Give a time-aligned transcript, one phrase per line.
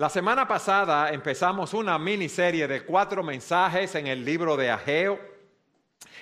[0.00, 5.20] La semana pasada empezamos una miniserie de cuatro mensajes en el libro de Ageo.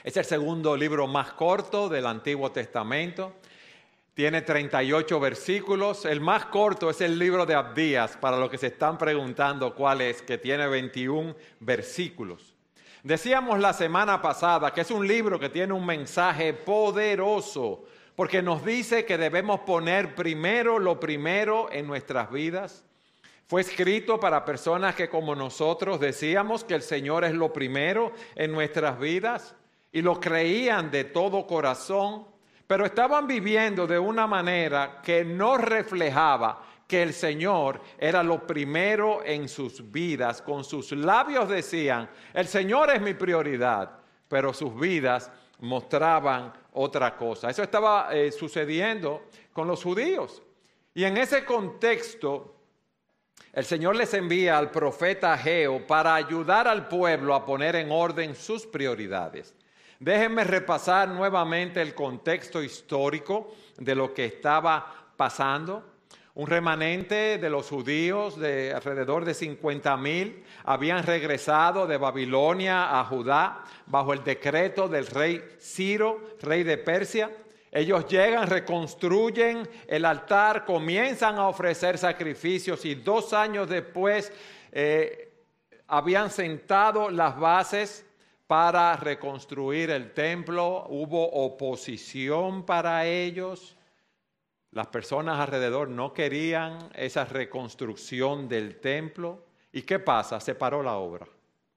[0.03, 3.35] Es el segundo libro más corto del Antiguo Testamento.
[4.14, 6.06] Tiene 38 versículos.
[6.06, 10.01] El más corto es el libro de Abdías, para los que se están preguntando cuál
[10.01, 12.56] es, que tiene 21 versículos.
[13.04, 17.84] Decíamos la semana pasada que es un libro que tiene un mensaje poderoso,
[18.16, 22.84] porque nos dice que debemos poner primero lo primero en nuestras vidas
[23.48, 28.52] fue escrito para personas que como nosotros decíamos que el Señor es lo primero en
[28.52, 29.57] nuestras vidas
[29.91, 32.27] y lo creían de todo corazón,
[32.66, 39.24] pero estaban viviendo de una manera que no reflejaba que el Señor era lo primero
[39.24, 40.43] en sus vidas.
[40.43, 47.49] Con sus labios decían, el Señor es mi prioridad, pero sus vidas mostraban otra cosa.
[47.49, 49.23] Eso estaba eh, sucediendo
[49.55, 50.43] con los judíos.
[50.93, 52.57] Y en ese contexto,
[53.58, 58.37] el Señor les envía al profeta Ageo para ayudar al pueblo a poner en orden
[58.37, 59.52] sus prioridades.
[59.98, 65.83] Déjenme repasar nuevamente el contexto histórico de lo que estaba pasando.
[66.37, 73.05] Un remanente de los judíos de alrededor de 50 mil habían regresado de Babilonia a
[73.06, 77.28] Judá bajo el decreto del rey Ciro, rey de Persia.
[77.71, 84.33] Ellos llegan, reconstruyen el altar, comienzan a ofrecer sacrificios y dos años después
[84.73, 85.33] eh,
[85.87, 88.07] habían sentado las bases
[88.47, 90.87] para reconstruir el templo.
[90.89, 93.77] Hubo oposición para ellos.
[94.71, 99.45] Las personas alrededor no querían esa reconstrucción del templo.
[99.73, 100.41] ¿Y qué pasa?
[100.41, 101.27] Se paró la obra.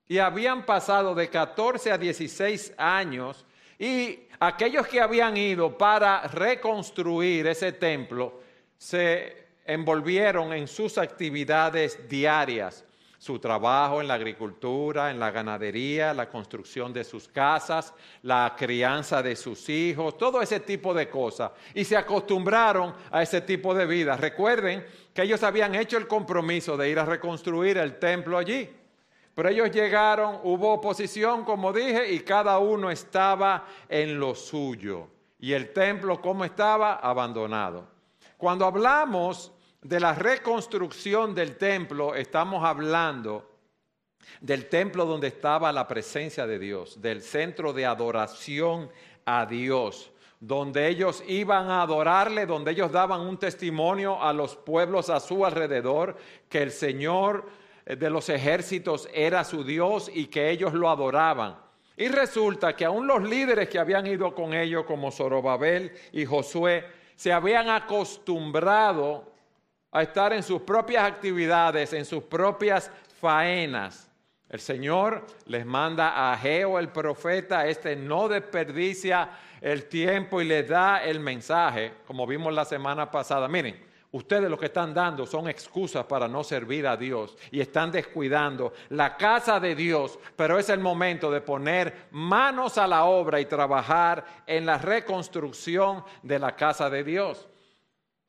[0.08, 3.46] Y habían pasado de 14 a 16 años
[3.82, 8.40] y aquellos que habían ido para reconstruir ese templo
[8.78, 12.86] se envolvieron en sus actividades diarias,
[13.18, 17.92] su trabajo en la agricultura, en la ganadería, la construcción de sus casas,
[18.22, 21.52] la crianza de sus hijos, todo ese tipo de cosas.
[21.74, 24.16] Y se acostumbraron a ese tipo de vida.
[24.16, 28.70] Recuerden que ellos habían hecho el compromiso de ir a reconstruir el templo allí.
[29.42, 35.08] Pero ellos llegaron, hubo oposición, como dije, y cada uno estaba en lo suyo.
[35.40, 36.98] Y el templo, ¿cómo estaba?
[36.98, 37.88] Abandonado.
[38.38, 39.52] Cuando hablamos
[39.82, 43.50] de la reconstrucción del templo, estamos hablando
[44.42, 48.92] del templo donde estaba la presencia de Dios, del centro de adoración
[49.26, 55.10] a Dios, donde ellos iban a adorarle, donde ellos daban un testimonio a los pueblos
[55.10, 56.16] a su alrededor,
[56.48, 61.58] que el Señor de los ejércitos era su Dios y que ellos lo adoraban.
[61.98, 66.86] Y resulta que aún los líderes que habían ido con ellos, como Zorobabel y Josué,
[67.16, 69.32] se habían acostumbrado
[69.92, 74.10] a estar en sus propias actividades, en sus propias faenas.
[74.50, 79.30] El Señor les manda a Ageo el profeta, este no desperdicia
[79.62, 83.48] el tiempo y le da el mensaje, como vimos la semana pasada.
[83.48, 87.92] Miren, Ustedes lo que están dando son excusas para no servir a Dios y están
[87.92, 93.40] descuidando la casa de Dios, pero es el momento de poner manos a la obra
[93.40, 97.48] y trabajar en la reconstrucción de la casa de Dios.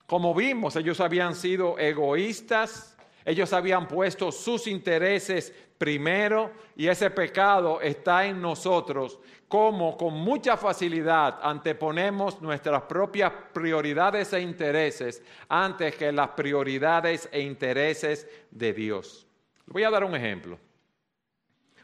[0.07, 7.81] Como vimos, ellos habían sido egoístas, ellos habían puesto sus intereses primero y ese pecado
[7.81, 16.13] está en nosotros como con mucha facilidad anteponemos nuestras propias prioridades e intereses antes que
[16.13, 19.27] las prioridades e intereses de Dios.
[19.67, 20.57] Voy a dar un ejemplo.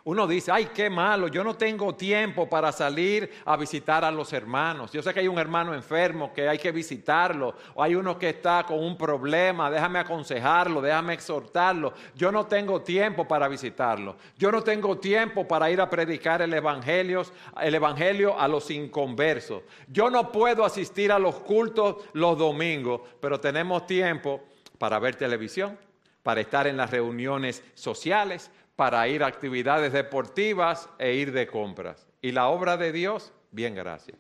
[0.09, 4.33] Uno dice, ay, qué malo, yo no tengo tiempo para salir a visitar a los
[4.33, 4.91] hermanos.
[4.91, 8.31] Yo sé que hay un hermano enfermo que hay que visitarlo, o hay uno que
[8.31, 11.93] está con un problema, déjame aconsejarlo, déjame exhortarlo.
[12.15, 14.17] Yo no tengo tiempo para visitarlo.
[14.39, 17.21] Yo no tengo tiempo para ir a predicar el evangelio,
[17.61, 19.61] el evangelio a los inconversos.
[19.89, 24.41] Yo no puedo asistir a los cultos los domingos, pero tenemos tiempo
[24.79, 25.79] para ver televisión,
[26.23, 32.07] para estar en las reuniones sociales, para ir a actividades deportivas e ir de compras.
[32.23, 34.17] Y la obra de Dios, bien, gracias.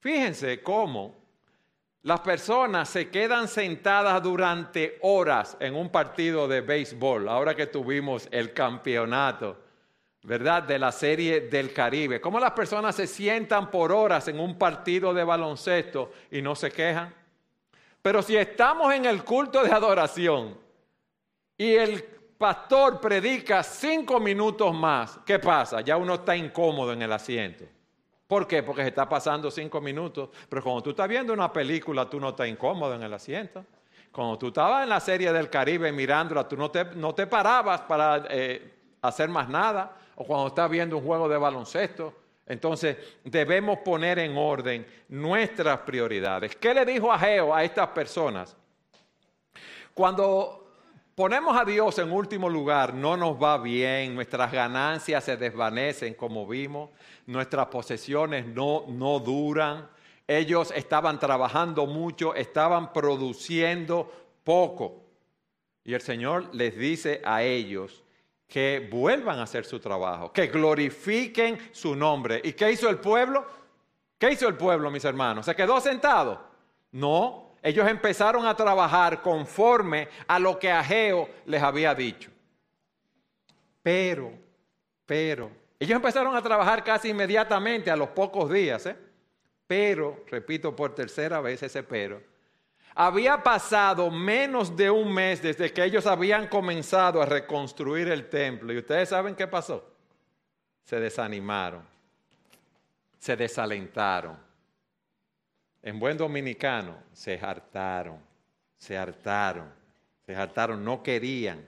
[0.00, 1.14] Fíjense cómo
[2.02, 8.26] las personas se quedan sentadas durante horas en un partido de béisbol, ahora que tuvimos
[8.32, 9.58] el campeonato,
[10.24, 10.64] ¿verdad?
[10.64, 12.20] De la serie del Caribe.
[12.20, 16.72] Cómo las personas se sientan por horas en un partido de baloncesto y no se
[16.72, 17.14] quejan.
[18.02, 20.59] Pero si estamos en el culto de adoración,
[21.60, 22.02] y el
[22.38, 25.82] pastor predica cinco minutos más, ¿qué pasa?
[25.82, 27.66] Ya uno está incómodo en el asiento.
[28.26, 28.62] ¿Por qué?
[28.62, 30.30] Porque se está pasando cinco minutos.
[30.48, 33.62] Pero cuando tú estás viendo una película, tú no estás incómodo en el asiento.
[34.10, 37.82] Cuando tú estabas en la serie del Caribe mirándola, tú no te, no te parabas
[37.82, 38.72] para eh,
[39.02, 39.94] hacer más nada.
[40.14, 42.14] O cuando estás viendo un juego de baloncesto.
[42.46, 46.56] Entonces debemos poner en orden nuestras prioridades.
[46.56, 48.56] ¿Qué le dijo Ageo a estas personas?
[49.92, 50.60] Cuando
[51.14, 56.46] ponemos a Dios en último lugar, no nos va bien, nuestras ganancias se desvanecen como
[56.46, 56.90] vimos,
[57.26, 59.88] nuestras posesiones no, no duran,
[60.26, 64.10] ellos estaban trabajando mucho, estaban produciendo
[64.44, 65.02] poco.
[65.82, 68.04] Y el Señor les dice a ellos
[68.46, 72.40] que vuelvan a hacer su trabajo, que glorifiquen su nombre.
[72.44, 73.46] ¿Y qué hizo el pueblo?
[74.18, 75.46] ¿Qué hizo el pueblo, mis hermanos?
[75.46, 76.40] ¿Se quedó sentado?
[76.92, 82.30] No, ellos empezaron a trabajar conforme a lo que Ageo les había dicho.
[83.82, 84.32] Pero,
[85.04, 88.96] pero, ellos empezaron a trabajar casi inmediatamente a los pocos días, ¿eh?
[89.66, 92.22] pero, repito por tercera vez ese pero,
[92.94, 98.72] había pasado menos de un mes desde que ellos habían comenzado a reconstruir el templo.
[98.72, 99.86] ¿Y ustedes saben qué pasó?
[100.82, 101.82] Se desanimaron,
[103.18, 104.49] se desalentaron
[105.82, 108.18] en buen dominicano, se hartaron,
[108.76, 109.72] se hartaron,
[110.26, 111.66] se hartaron, no querían.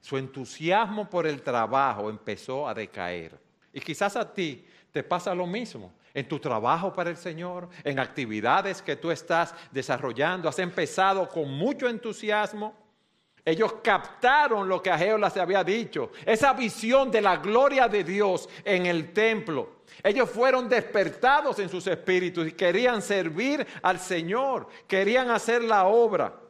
[0.00, 3.38] Su entusiasmo por el trabajo empezó a decaer.
[3.72, 5.92] Y quizás a ti te pasa lo mismo.
[6.12, 11.50] En tu trabajo para el Señor, en actividades que tú estás desarrollando, has empezado con
[11.50, 12.74] mucho entusiasmo.
[13.44, 18.48] Ellos captaron lo que Ageo les había dicho, esa visión de la gloria de Dios
[18.64, 19.73] en el templo.
[20.02, 26.40] Ellos fueron despertados en sus espíritus y querían servir al Señor, querían hacer la obra,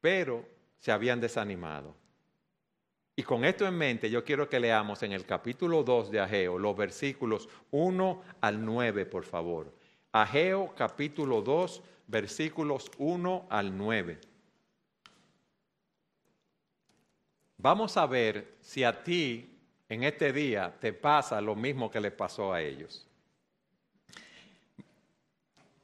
[0.00, 0.46] pero
[0.78, 1.94] se habían desanimado.
[3.16, 6.56] Y con esto en mente, yo quiero que leamos en el capítulo 2 de Ageo
[6.56, 9.74] los versículos 1 al 9, por favor.
[10.12, 14.20] Ageo capítulo 2, versículos 1 al 9.
[17.56, 19.57] Vamos a ver si a ti
[19.88, 23.06] en este día te pasa lo mismo que le pasó a ellos.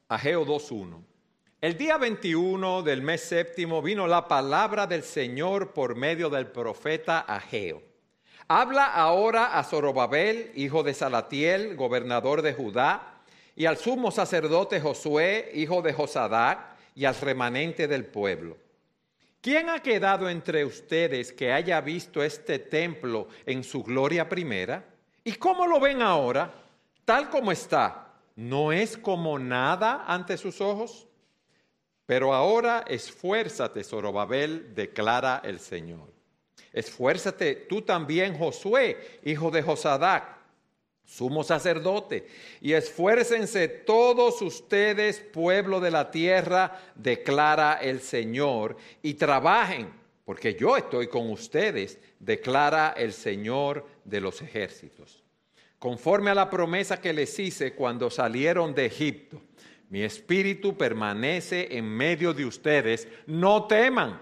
[0.09, 1.03] Ageo 2.1.
[1.61, 7.21] El día 21 del mes séptimo vino la palabra del Señor por medio del profeta
[7.21, 7.83] Ageo.
[8.47, 13.23] Habla ahora a Zorobabel, hijo de Salatiel, gobernador de Judá,
[13.56, 18.59] y al sumo sacerdote Josué, hijo de Josadac, y al remanente del pueblo
[19.44, 24.82] ¿Quién ha quedado entre ustedes que haya visto este templo en su gloria primera?
[25.23, 26.50] ¿Y cómo lo ven ahora?
[27.05, 31.06] Tal como está, ¿no es como nada ante sus ojos?
[32.06, 36.11] Pero ahora esfuérzate, Zorobabel, declara el Señor.
[36.73, 40.33] Esfuérzate tú también, Josué, hijo de Josadac
[41.05, 42.27] sumo sacerdote,
[42.61, 49.89] y esfuércense todos ustedes, pueblo de la tierra, declara el Señor, y trabajen,
[50.25, 55.23] porque yo estoy con ustedes, declara el Señor de los ejércitos.
[55.79, 59.41] Conforme a la promesa que les hice cuando salieron de Egipto,
[59.91, 64.21] mi espíritu permanece en medio de ustedes, no teman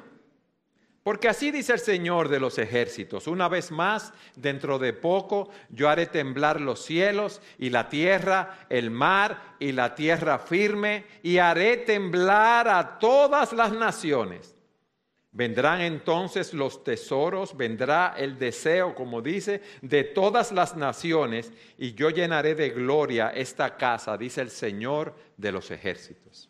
[1.02, 5.88] porque así dice el Señor de los ejércitos, una vez más, dentro de poco, yo
[5.88, 11.78] haré temblar los cielos y la tierra, el mar y la tierra firme, y haré
[11.78, 14.54] temblar a todas las naciones.
[15.32, 22.10] Vendrán entonces los tesoros, vendrá el deseo, como dice, de todas las naciones, y yo
[22.10, 26.48] llenaré de gloria esta casa, dice el Señor de los ejércitos.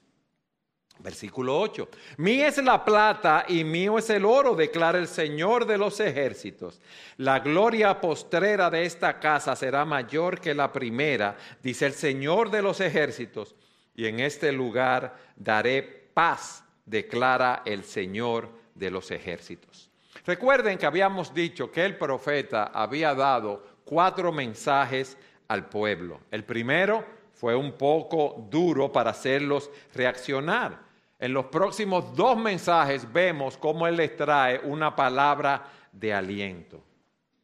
[0.99, 1.89] Versículo 8.
[2.19, 6.81] Mía es la plata y mío es el oro, declara el Señor de los ejércitos.
[7.17, 12.63] La gloria postrera de esta casa será mayor que la primera, dice el Señor de
[12.63, 13.57] los ejércitos.
[13.95, 19.91] Y en este lugar daré paz, declara el Señor de los ejércitos.
[20.25, 25.17] Recuerden que habíamos dicho que el profeta había dado cuatro mensajes
[25.49, 26.21] al pueblo.
[26.31, 27.05] El primero
[27.43, 30.79] fue un poco duro para hacerlos reaccionar.
[31.19, 36.81] En los próximos dos mensajes vemos cómo Él les trae una palabra de aliento.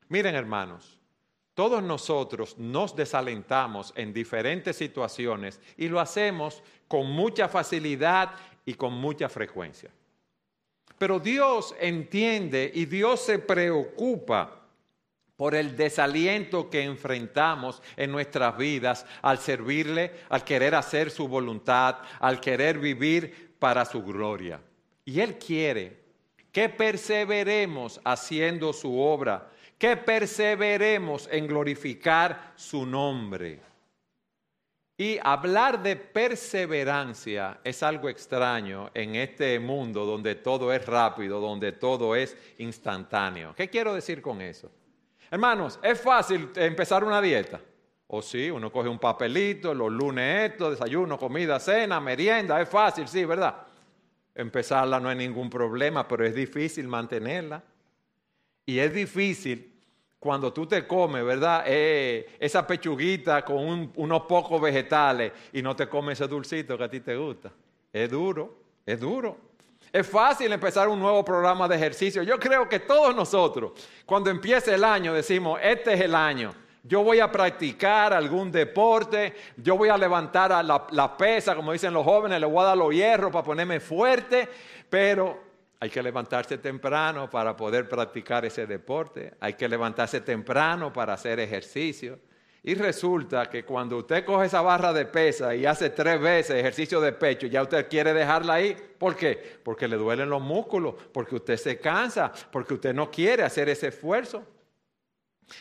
[0.09, 1.01] Miren hermanos,
[1.53, 8.31] todos nosotros nos desalentamos en diferentes situaciones y lo hacemos con mucha facilidad
[8.65, 9.91] y con mucha frecuencia.
[10.97, 14.58] Pero Dios entiende y Dios se preocupa
[15.39, 21.99] por el desaliento que enfrentamos en nuestras vidas al servirle, al querer hacer su voluntad,
[22.19, 24.61] al querer vivir para su gloria.
[25.05, 25.97] Y Él quiere
[26.51, 33.61] que perseveremos haciendo su obra, que perseveremos en glorificar su nombre.
[34.97, 41.71] Y hablar de perseverancia es algo extraño en este mundo donde todo es rápido, donde
[41.71, 43.55] todo es instantáneo.
[43.57, 44.69] ¿Qué quiero decir con eso?
[45.31, 47.61] Hermanos, es fácil empezar una dieta.
[48.07, 53.07] O sí, uno coge un papelito, los lunes esto, desayuno, comida, cena, merienda, es fácil,
[53.07, 53.55] sí, ¿verdad?
[54.35, 57.63] Empezarla no hay ningún problema, pero es difícil mantenerla.
[58.65, 59.75] Y es difícil
[60.19, 61.65] cuando tú te comes, ¿verdad?
[61.67, 66.91] Eh, esa pechuguita con unos pocos vegetales y no te comes ese dulcito que a
[66.91, 67.53] ti te gusta.
[67.93, 69.48] Es duro, es duro.
[69.93, 72.23] Es fácil empezar un nuevo programa de ejercicio.
[72.23, 73.73] Yo creo que todos nosotros,
[74.05, 76.55] cuando empiece el año, decimos, este es el año
[76.89, 82.05] yo voy a practicar algún deporte, yo voy a levantar la, pesa, como dicen los
[82.05, 84.49] jóvenes, le voy a dar los hierros para ponerme fuerte,
[84.89, 85.39] pero
[85.81, 91.39] hay que levantarse temprano para poder practicar ese deporte, hay que levantarse temprano para hacer
[91.41, 92.19] ejercicio.
[92.63, 97.01] Y resulta que cuando usted coge esa barra de pesa y hace tres veces ejercicio
[97.01, 98.77] de pecho, ya usted quiere dejarla ahí.
[98.99, 99.61] ¿Por qué?
[99.63, 103.89] Porque le duelen los músculos, porque usted se cansa, porque usted no quiere hacer ese
[103.89, 104.45] esfuerzo.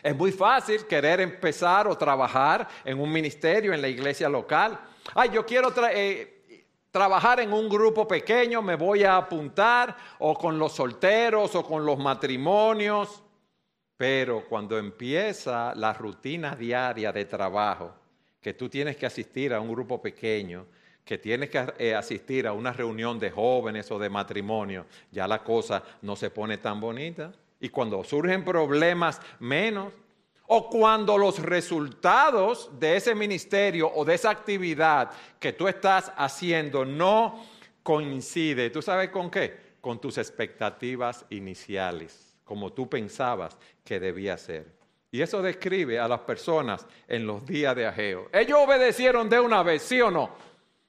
[0.03, 4.77] Es muy fácil querer empezar o trabajar en un ministerio en la iglesia local.
[5.13, 10.59] Ay, yo quiero eh, trabajar en un grupo pequeño, me voy a apuntar, o con
[10.59, 13.23] los solteros, o con los matrimonios.
[13.97, 17.93] Pero cuando empieza la rutina diaria de trabajo,
[18.39, 20.67] que tú tienes que asistir a un grupo pequeño,
[21.03, 25.43] que tienes que eh, asistir a una reunión de jóvenes o de matrimonio, ya la
[25.43, 27.31] cosa no se pone tan bonita.
[27.59, 29.93] Y cuando surgen problemas, menos.
[30.49, 36.85] O cuando los resultados de ese ministerio o de esa actividad que tú estás haciendo
[36.85, 37.43] no
[37.83, 38.69] coincide.
[38.69, 39.75] ¿Tú sabes con qué?
[39.81, 44.65] Con tus expectativas iniciales, como tú pensabas que debía ser.
[45.11, 48.29] Y eso describe a las personas en los días de Ageo.
[48.31, 50.31] Ellos obedecieron de una vez, ¿sí o no?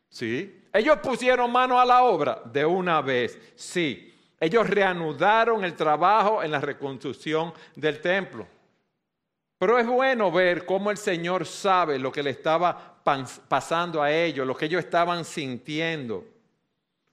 [0.09, 0.63] Sí.
[0.73, 4.15] Ellos pusieron mano a la obra de una vez, sí.
[4.41, 8.47] Ellos reanudaron el trabajo en la reconstrucción del templo.
[9.59, 13.01] Pero es bueno ver cómo el Señor sabe lo que le estaba
[13.49, 16.25] pasando a ellos, lo que ellos estaban sintiendo.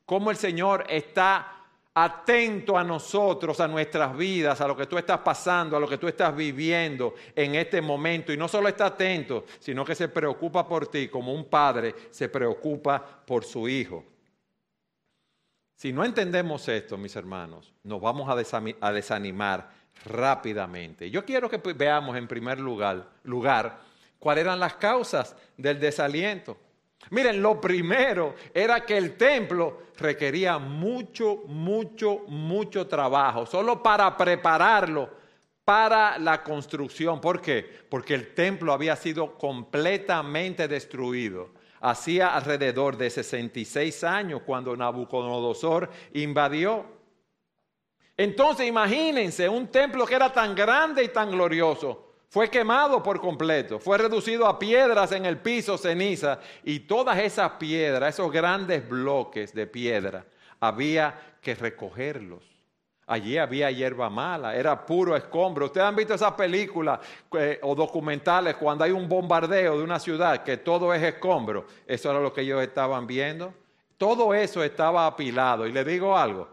[0.05, 1.54] Cómo el Señor está
[1.97, 5.97] atento a nosotros, a nuestras vidas, a lo que tú estás pasando, a lo que
[5.97, 8.33] tú estás viviendo en este momento.
[8.33, 12.27] Y no solo está atento, sino que se preocupa por ti como un padre se
[12.27, 14.03] preocupa por su hijo.
[15.77, 19.69] Si no entendemos esto, mis hermanos, nos vamos a desanimar
[20.05, 21.09] rápidamente.
[21.09, 23.79] Yo quiero que veamos en primer lugar, lugar
[24.19, 26.57] cuáles eran las causas del desaliento.
[27.12, 35.09] Miren, lo primero era que el templo requería mucho, mucho, mucho trabajo, solo para prepararlo
[35.63, 37.21] para la construcción.
[37.21, 37.65] ¿Por qué?
[37.89, 41.50] Porque el templo había sido completamente destruido
[41.85, 46.85] hacía alrededor de 66 años cuando Nabucodonosor invadió.
[48.17, 53.79] Entonces imagínense, un templo que era tan grande y tan glorioso, fue quemado por completo,
[53.79, 59.53] fue reducido a piedras en el piso, ceniza, y todas esas piedras, esos grandes bloques
[59.53, 60.25] de piedra,
[60.60, 62.55] había que recogerlos
[63.08, 65.67] Allí había hierba mala, era puro escombro.
[65.67, 67.00] Ustedes han visto esas películas
[67.38, 71.67] eh, o documentales cuando hay un bombardeo de una ciudad que todo es escombro.
[71.86, 73.53] Eso era lo que ellos estaban viendo.
[73.98, 75.67] Todo eso estaba apilado.
[75.67, 76.50] Y le digo algo,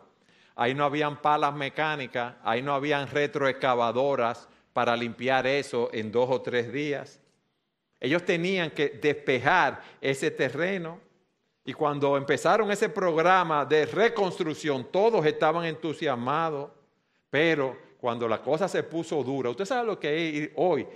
[0.54, 6.40] ahí no habían palas mecánicas, ahí no habían retroexcavadoras para limpiar eso en dos o
[6.40, 7.20] tres días.
[8.00, 11.00] Ellos tenían que despejar ese terreno
[11.64, 16.70] y cuando empezaron ese programa de reconstrucción, todos estaban entusiasmados,
[17.30, 20.86] pero cuando la cosa se puso dura, usted sabe lo que es hoy,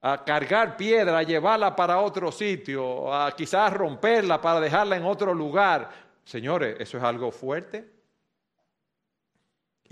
[0.00, 5.32] a cargar piedra, a llevarla para otro sitio, a quizás romperla para dejarla en otro
[5.32, 5.88] lugar.
[6.24, 7.93] Señores, eso es algo fuerte.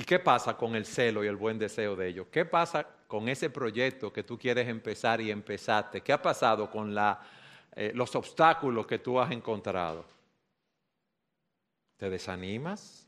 [0.02, 2.26] ¿Y qué pasa con el celo y el buen deseo de ellos?
[2.28, 6.00] ¿Qué pasa con ese proyecto que tú quieres empezar y empezaste?
[6.00, 6.92] ¿Qué ha pasado con
[7.76, 10.04] eh, los obstáculos que tú has encontrado.
[11.97, 13.06] ¿Te desanimas?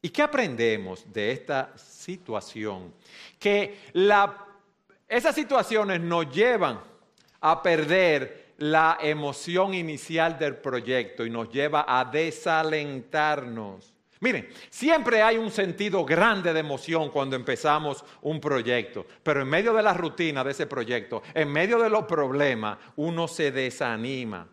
[0.00, 2.94] ¿Y qué aprendemos de esta situación?
[3.38, 3.90] Que
[5.06, 6.80] esas situaciones nos llevan
[7.42, 13.99] a perder la emoción inicial del proyecto y nos lleva a desalentarnos.
[14.20, 19.72] Miren, siempre hay un sentido grande de emoción cuando empezamos un proyecto, pero en medio
[19.72, 24.46] de la rutina de ese proyecto, en medio de los problemas, uno se desanima.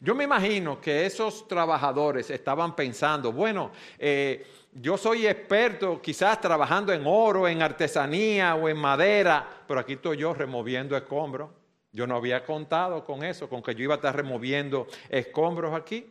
[0.00, 6.92] Yo me imagino que esos trabajadores estaban pensando, bueno, eh, yo soy experto quizás trabajando
[6.92, 11.50] en oro, en artesanía o en madera, pero aquí estoy yo removiendo escombros.
[11.92, 16.06] Yo no había contado con eso, con que yo iba a estar removiendo escombros aquí.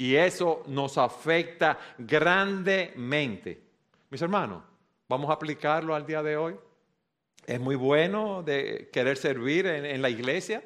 [0.00, 3.60] Y eso nos afecta grandemente.
[4.10, 4.62] Mis hermanos,
[5.08, 6.54] vamos a aplicarlo al día de hoy.
[7.44, 10.62] Es muy bueno de querer servir en, la iglesia.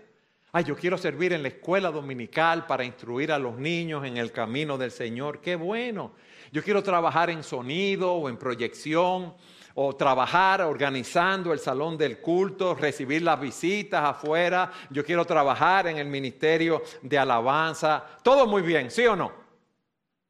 [0.52, 4.32] Ay, yo quiero servir en la escuela dominical para instruir a los niños en el
[4.32, 5.40] camino del Señor.
[5.40, 6.12] Qué bueno.
[6.50, 9.34] Yo quiero trabajar en sonido o en proyección
[9.74, 14.70] o trabajar organizando el salón del culto, recibir las visitas afuera.
[14.90, 18.04] Yo quiero trabajar en el ministerio de alabanza.
[18.22, 19.32] Todo muy bien, ¿sí o no?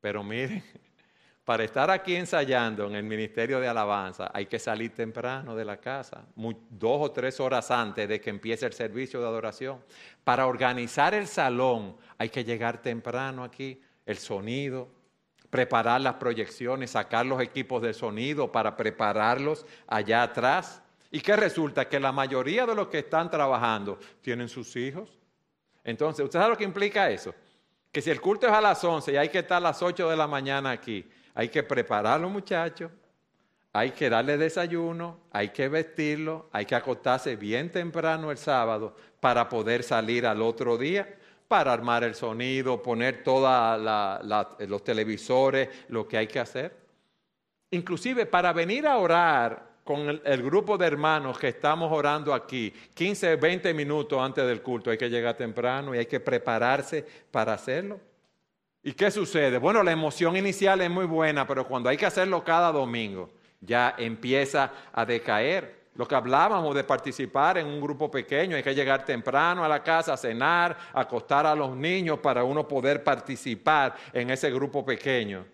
[0.01, 0.63] Pero miren,
[1.45, 5.79] para estar aquí ensayando en el ministerio de alabanza hay que salir temprano de la
[5.79, 9.83] casa, dos o tres horas antes de que empiece el servicio de adoración.
[10.25, 14.89] Para organizar el salón hay que llegar temprano aquí, el sonido,
[15.53, 20.81] preparar las proyecciones, sacar los equipos de sonido para prepararlos allá atrás.
[21.11, 21.87] ¿Y qué resulta?
[21.87, 25.11] Que la mayoría de los que están trabajando tienen sus hijos.
[25.85, 27.35] Entonces, ¿usted sabe lo que implica eso?
[27.93, 30.09] Que si el culto es a las 11 y hay que estar a las 8
[30.09, 32.91] de la mañana aquí, hay que preparar a los muchachos,
[33.75, 39.51] hay que darle desayuno, hay que vestirlo, hay que acostarse bien temprano el sábado para
[39.51, 41.15] poder salir al otro día
[41.53, 43.79] para armar el sonido, poner todos
[44.67, 46.75] los televisores, lo que hay que hacer.
[47.73, 52.73] Inclusive para venir a orar con el, el, grupo de hermanos que estamos orando aquí,
[52.95, 57.53] 15, 20 minutos antes del culto, hay que llegar temprano y hay que prepararse para
[57.53, 58.01] hacerlo.
[58.83, 59.59] ¿Y qué sucede?
[59.59, 63.29] Bueno, la emoción inicial es muy buena, pero cuando hay que hacerlo cada domingo,
[63.61, 65.82] ya empieza a decaer.
[65.95, 69.83] Lo que hablábamos de participar en un grupo pequeño, hay que llegar temprano a la
[69.83, 75.45] casa, a cenar, acostar a los niños para uno poder participar en ese grupo pequeño.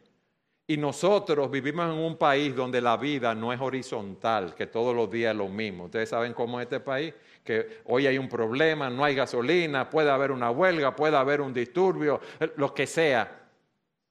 [0.70, 5.10] Y nosotros vivimos en un país donde la vida no es horizontal, que todos los
[5.10, 5.86] días es lo mismo.
[5.86, 10.10] Ustedes saben cómo es este país, que hoy hay un problema, no hay gasolina, puede
[10.10, 12.20] haber una huelga, puede haber un disturbio,
[12.56, 13.47] lo que sea.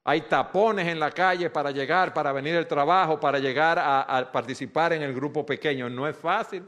[0.08, 4.94] Hay tapones en la calle para llegar, para venir al trabajo, para llegar a, participar
[4.94, 5.90] en el grupo pequeño.
[5.90, 6.64] No es fácil.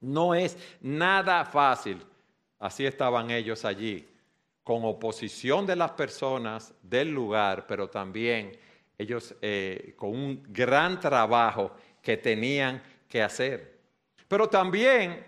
[0.00, 2.04] No es nada fácil.
[2.58, 4.06] Así estaban ellos allí,
[4.62, 8.52] con oposición de las personas del lugar, pero también
[8.98, 11.70] ellos eh, con un gran trabajo
[12.02, 13.78] que tenían que hacer.
[14.28, 15.26] Pero también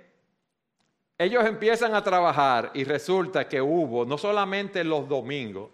[1.17, 5.71] ellos empiezan a trabajar y resulta que hubo, no solamente los domingos,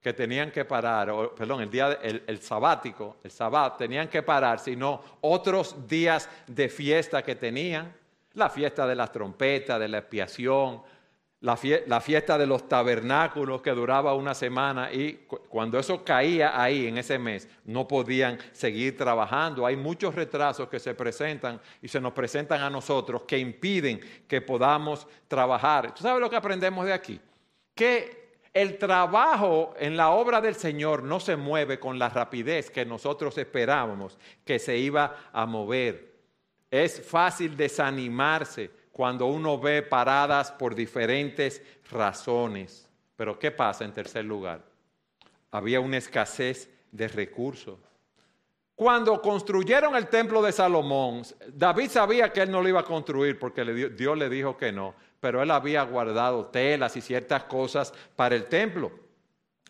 [0.00, 5.02] que tenían que parar, perdón, el día, el, sabático, el sabbat, tenían que parar, sino
[5.20, 7.92] otros días de fiesta que tenían,
[8.34, 10.82] la fiesta de las trompetas, de la expiación,
[11.40, 16.86] la, la fiesta de los tabernáculos que duraba una semana y cuando eso caía ahí
[16.86, 19.66] en ese mes, no podían seguir trabajando.
[19.66, 24.40] Hay muchos retrasos que se presentan y se nos presentan a nosotros que impiden que
[24.40, 25.94] podamos trabajar.
[25.94, 27.20] ¿Tú sabes lo que aprendemos de aquí?
[27.74, 28.25] Que
[28.56, 33.36] el trabajo en la obra del Señor no se mueve con la rapidez que nosotros
[33.36, 34.16] esperábamos
[34.46, 36.14] que se iba a mover.
[36.70, 42.88] Es fácil desanimarse cuando uno ve paradas por diferentes razones.
[43.14, 44.64] Pero ¿qué pasa en tercer lugar?
[45.50, 47.78] Había una escasez de recursos.
[48.74, 53.38] Cuando construyeron el templo de Salomón, David sabía que él no lo iba a construir
[53.38, 58.34] porque Dios le dijo que no pero él había guardado telas y ciertas cosas para
[58.34, 58.90] el templo.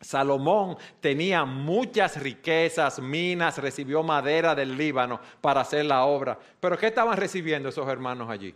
[0.01, 6.39] Salomón tenía muchas riquezas, minas, recibió madera del Líbano para hacer la obra.
[6.61, 8.55] Pero ¿qué estaban recibiendo esos hermanos allí?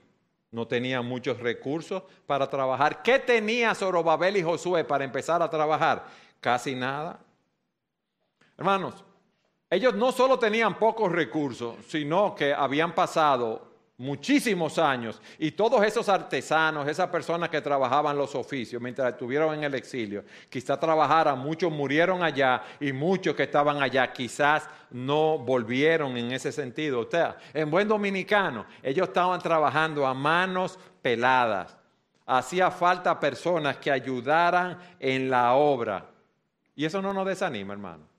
[0.50, 3.02] No tenían muchos recursos para trabajar.
[3.02, 6.04] ¿Qué tenía Zorobabel y Josué para empezar a trabajar?
[6.40, 7.20] Casi nada.
[8.58, 9.04] Hermanos,
[9.70, 13.69] ellos no solo tenían pocos recursos, sino que habían pasado
[14.00, 19.64] muchísimos años, y todos esos artesanos, esas personas que trabajaban los oficios mientras estuvieron en
[19.64, 26.16] el exilio, quizás trabajaran, muchos murieron allá y muchos que estaban allá quizás no volvieron
[26.16, 27.00] en ese sentido.
[27.00, 31.76] O sea, en buen dominicano, ellos estaban trabajando a manos peladas.
[32.24, 36.06] Hacía falta personas que ayudaran en la obra.
[36.74, 38.09] Y eso no nos desanima, hermano.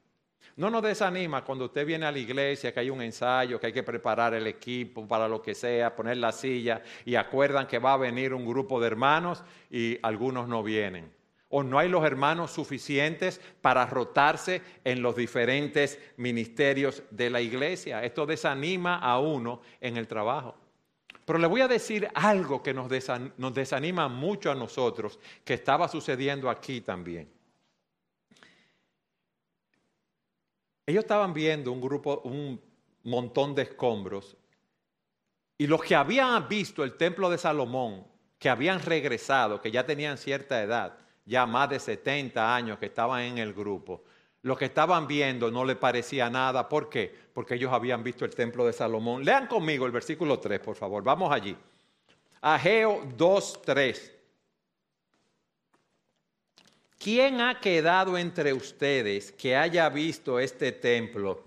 [0.57, 3.73] No nos desanima cuando usted viene a la iglesia, que hay un ensayo, que hay
[3.73, 7.93] que preparar el equipo para lo que sea, poner la silla y acuerdan que va
[7.93, 11.11] a venir un grupo de hermanos y algunos no vienen.
[11.49, 18.03] O no hay los hermanos suficientes para rotarse en los diferentes ministerios de la iglesia.
[18.03, 20.55] Esto desanima a uno en el trabajo.
[21.25, 26.49] Pero le voy a decir algo que nos, desanima mucho a nosotros, que estaba sucediendo
[26.49, 27.29] aquí también.
[30.91, 32.59] Ellos estaban viendo un grupo, un
[33.03, 34.35] montón de escombros,
[35.57, 38.05] y los que habían visto el templo de Salomón
[38.37, 43.21] que habían regresado, que ya tenían cierta edad, ya más de 70 años que estaban
[43.21, 44.03] en el grupo,
[44.41, 46.67] lo que estaban viendo no le parecía nada.
[46.67, 47.15] ¿Por qué?
[47.33, 49.23] Porque ellos habían visto el templo de Salomón.
[49.23, 51.03] Lean conmigo el versículo 3, por favor.
[51.03, 51.55] Vamos allí.
[52.41, 54.17] Ageo 2, 3.
[57.01, 61.43] ¿Quién ha quedado entre ustedes que haya visto este templo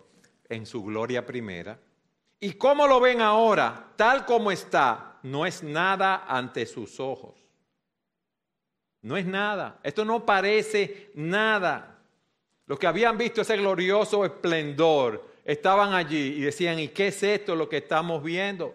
[0.49, 1.79] en su gloria primera?
[2.41, 3.93] ¿Y cómo lo ven ahora?
[3.95, 7.37] Tal como está, no es nada ante sus ojos.
[9.03, 9.79] No es nada.
[9.85, 12.01] Esto no parece nada.
[12.67, 17.55] Los que habían visto ese glorioso esplendor estaban allí y decían, ¿y qué es esto
[17.55, 18.75] lo que estamos viendo?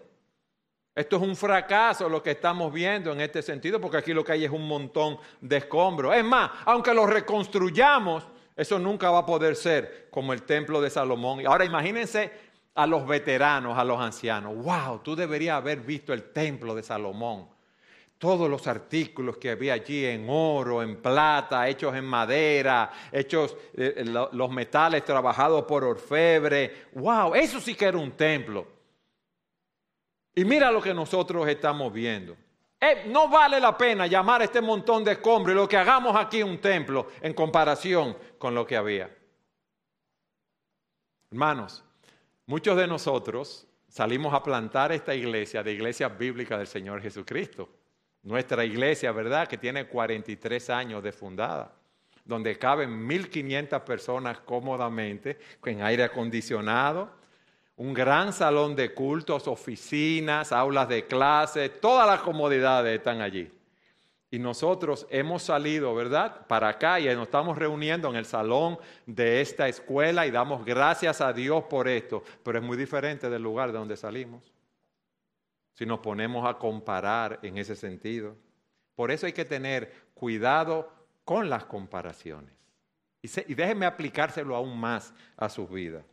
[0.99, 4.33] Esto es un fracaso lo que estamos viendo en este sentido, porque aquí lo que
[4.33, 6.13] hay es un montón de escombros.
[6.13, 10.89] Es más, aunque lo reconstruyamos, eso nunca va a poder ser como el templo de
[10.89, 11.47] Salomón.
[11.47, 12.33] Ahora imagínense
[12.75, 14.53] a los veteranos, a los ancianos.
[14.57, 17.47] Wow, tú deberías haber visto el templo de Salomón
[18.17, 23.93] todos los artículos que había allí en oro, en plata, hechos en madera, hechos eh,
[23.95, 26.87] eh, los metales trabajados por orfebre.
[26.91, 27.35] ¡Wow!
[27.35, 28.78] Eso sí que era un templo.
[30.39, 32.33] Y mira lo que nosotros estamos viendo.
[32.79, 36.15] Eh, no vale la pena llamar a este montón de escombros y lo que hagamos
[36.15, 39.13] aquí un templo en comparación con lo que había.
[41.29, 41.83] Hermanos,
[42.45, 47.67] muchos de nosotros salimos a plantar esta iglesia de iglesia bíblica del Señor Jesucristo.
[48.23, 49.45] Nuestra iglesia, ¿verdad?
[49.45, 51.73] Que tiene 43 años de fundada,
[52.23, 57.18] donde caben 1.500 personas cómodamente, con aire acondicionado,
[57.79, 63.49] un gran salón de cultos, oficinas, aulas de clase, todas las comodidades están allí.
[64.29, 66.45] Y nosotros hemos salido, ¿verdad?
[66.45, 71.21] Para acá y nos estamos reuniendo en el salón de esta escuela y damos gracias
[71.21, 74.51] a Dios por esto, pero es muy diferente del lugar de donde salimos
[75.73, 78.35] si nos ponemos a comparar en ese sentido.
[78.93, 80.91] Por eso hay que tener cuidado
[81.23, 82.53] con las comparaciones.
[83.21, 86.03] Y, déjenme aplicárselo aún más a sus vidas.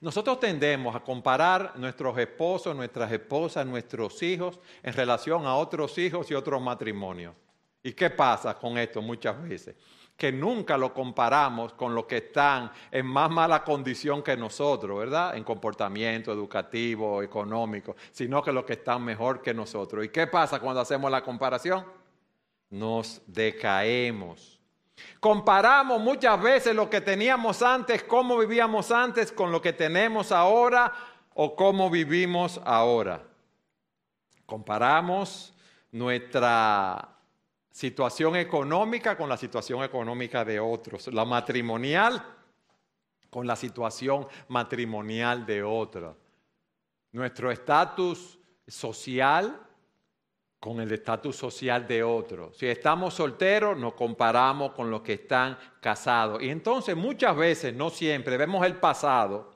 [0.00, 6.30] Nosotros tendemos a comparar nuestros esposos, nuestras esposas, nuestros hijos en relación a otros hijos
[6.30, 7.34] y otros matrimonios.
[7.82, 9.74] ¿Y qué pasa con esto muchas veces?
[10.16, 15.36] que nunca lo comparamos con los que están en más mala condición que nosotros, ¿verdad?
[15.36, 20.04] En comportamiento educativo, económico, sino que los que están mejor que nosotros.
[20.04, 21.84] ¿Y qué pasa cuando hacemos la comparación?
[22.70, 24.53] Nos decaemos.
[25.20, 30.92] Comparamos muchas veces lo que teníamos antes, cómo vivíamos antes, con lo que tenemos ahora
[31.34, 33.22] o cómo vivimos ahora.
[34.46, 35.54] Comparamos
[35.92, 37.08] nuestra
[37.70, 42.22] situación económica con la situación económica de otros, la matrimonial
[43.30, 46.16] con la situación matrimonial de otros,
[47.10, 49.60] nuestro estatus social
[50.64, 52.56] con el estatus social de otros.
[52.56, 56.42] Si estamos solteros, nos comparamos con los que están casados.
[56.42, 59.52] Y entonces muchas veces, no siempre, vemos el pasado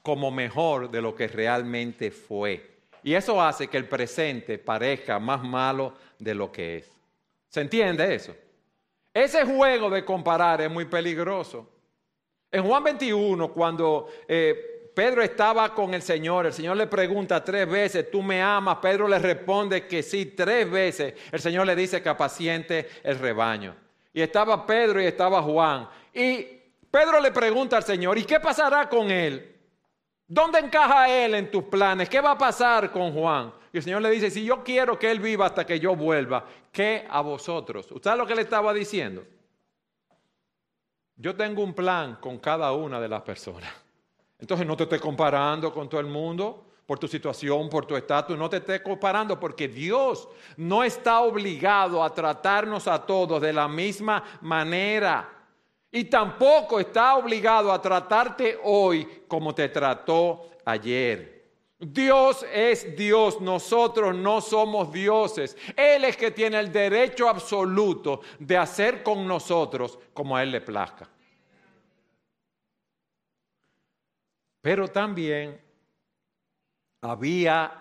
[0.00, 2.78] como mejor de lo que realmente fue.
[3.02, 6.90] Y eso hace que el presente parezca más malo de lo que es.
[7.50, 8.34] ¿Se entiende eso?
[9.12, 11.68] Ese juego de comparar es muy peligroso.
[12.50, 17.66] En Juan 21, cuando eh, Pedro estaba con el Señor, el Señor le pregunta tres
[17.66, 18.80] veces, ¿tú me amas?
[18.82, 21.14] Pedro le responde que sí, tres veces.
[21.32, 23.74] El Señor le dice que apaciente el rebaño.
[24.12, 25.88] Y estaba Pedro y estaba Juan.
[26.12, 26.46] Y
[26.90, 29.56] Pedro le pregunta al Señor, ¿y qué pasará con él?
[30.26, 32.06] ¿Dónde encaja él en tus planes?
[32.10, 33.54] ¿Qué va a pasar con Juan?
[33.72, 36.44] Y el Señor le dice, si yo quiero que Él viva hasta que yo vuelva,
[36.70, 37.90] ¿qué a vosotros?
[37.90, 39.24] ¿Usted sabe lo que le estaba diciendo?
[41.16, 43.79] Yo tengo un plan con cada una de las personas.
[44.40, 48.36] Entonces no te estés comparando con todo el mundo por tu situación, por tu estatus,
[48.36, 53.68] no te estés comparando porque Dios no está obligado a tratarnos a todos de la
[53.68, 55.28] misma manera.
[55.92, 61.40] Y tampoco está obligado a tratarte hoy como te trató ayer.
[61.78, 65.56] Dios es Dios, nosotros no somos dioses.
[65.76, 70.60] Él es que tiene el derecho absoluto de hacer con nosotros como a Él le
[70.60, 71.08] plazca.
[74.60, 75.60] Pero también
[77.00, 77.80] había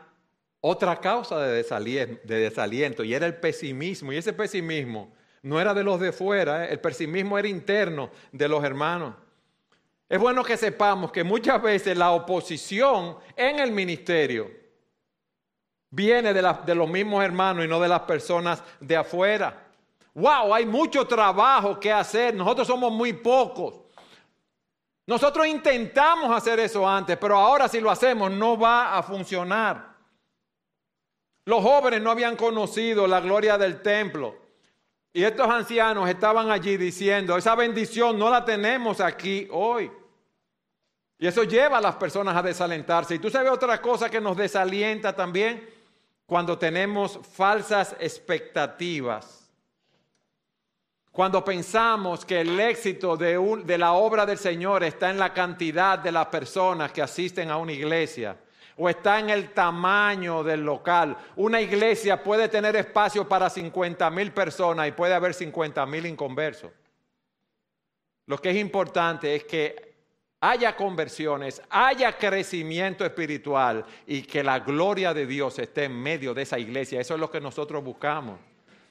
[0.62, 4.12] otra causa de desaliento, de desaliento, y era el pesimismo.
[4.12, 6.72] Y ese pesimismo no era de los de fuera, ¿eh?
[6.72, 9.16] el pesimismo era interno de los hermanos.
[10.08, 14.50] Es bueno que sepamos que muchas veces la oposición en el ministerio
[15.92, 19.68] viene de, de, los mismos hermanos y no de las personas de afuera.
[20.16, 20.54] ¡Wow!
[20.54, 22.34] Hay mucho trabajo que hacer.
[22.34, 23.82] Nosotros somos muy pocos.
[25.10, 29.96] Nosotros intentamos hacer eso antes, pero ahora si lo hacemos no va a funcionar.
[31.46, 34.38] Los jóvenes no habían conocido la gloria del templo.
[35.12, 39.92] Y estos ancianos estaban allí diciendo, esa bendición no la tenemos aquí hoy.
[41.18, 43.16] Y eso lleva a las personas a desalentarse.
[43.16, 45.68] Y tú sabes otra cosa que nos desalienta también
[46.28, 49.39] cuando tenemos falsas expectativas.
[51.12, 56.12] Cuando pensamos que el éxito de, la obra del Señor está en la cantidad de
[56.12, 58.38] las personas que asisten a una iglesia
[58.78, 61.18] o está en el tamaño del local.
[61.36, 66.72] Una iglesia puede tener espacio para 50 mil personas y puede haber 50 mil inconversos.
[68.28, 69.90] Lo que es importante es que
[70.40, 76.44] haya conversiones, haya crecimiento espiritual y que la gloria de Dios esté en medio de
[76.44, 77.02] esa iglesia.
[77.02, 78.40] Eso es lo que nosotros buscamos.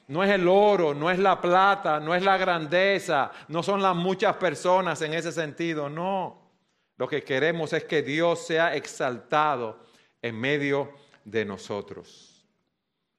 [0.09, 3.95] No es el oro, no es la plata, no es la grandeza, no son las
[3.95, 6.49] muchas personas en ese sentido, no.
[6.97, 9.85] Lo que queremos es que Dios sea exaltado
[10.19, 10.91] en medio
[11.23, 12.43] de nosotros.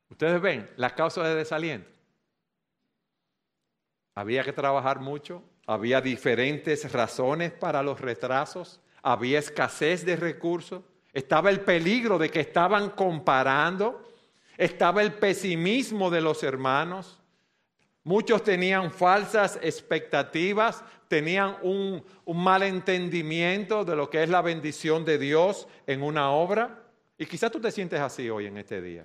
[0.09, 1.89] Ustedes ven las causas de desaliento.
[4.17, 11.51] Había que trabajar mucho, había diferentes razones para los retrasos, había escasez de recursos, estaba
[11.51, 14.10] el peligro de que estaban comparando,
[14.65, 17.21] estaba el pesimismo de los hermanos,
[18.05, 25.05] muchos tenían falsas expectativas tenían un, un mal entendimiento de lo que es la bendición
[25.05, 26.85] de Dios en una obra.
[27.19, 29.05] Y quizás tú te sientes así hoy en este día.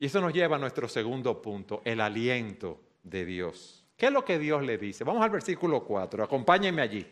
[0.00, 3.86] Y eso nos lleva a nuestro segundo punto, el aliento de Dios.
[3.96, 5.04] ¿Qué es lo que Dios le dice?
[5.04, 7.06] Vamos al versículo 4, acompáñenme allí.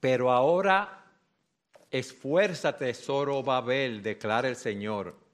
[0.00, 1.04] Pero ahora
[1.90, 5.26] esfuérzate, Zorobabel, declara el Señor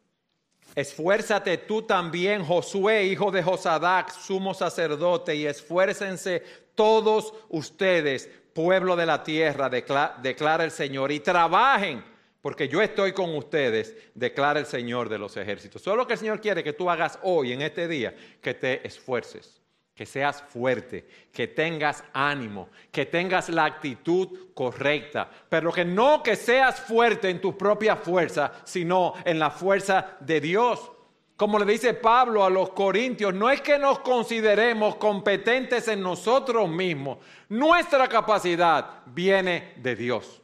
[0.75, 6.43] Esfuérzate tú también, Josué, hijo de Josadac, sumo sacerdote, y esfuércense
[6.75, 12.03] todos ustedes, pueblo de la tierra, declara el Señor, y trabajen,
[12.41, 15.83] porque yo estoy con ustedes, declara el Señor de los ejércitos.
[15.83, 18.87] Solo lo que el Señor quiere que tú hagas hoy, en este día, que te
[18.87, 19.62] esfuerces
[20.03, 26.35] que seas fuerte, que tengas ánimo, que tengas la actitud correcta, pero que no que
[26.35, 30.91] seas fuerte en tu propia fuerza, sino en la fuerza de Dios.
[31.37, 36.69] Como le dice Pablo a los corintios, no es que nos consideremos competentes en nosotros
[36.69, 40.42] mismos, nuestra capacidad viene de Dios.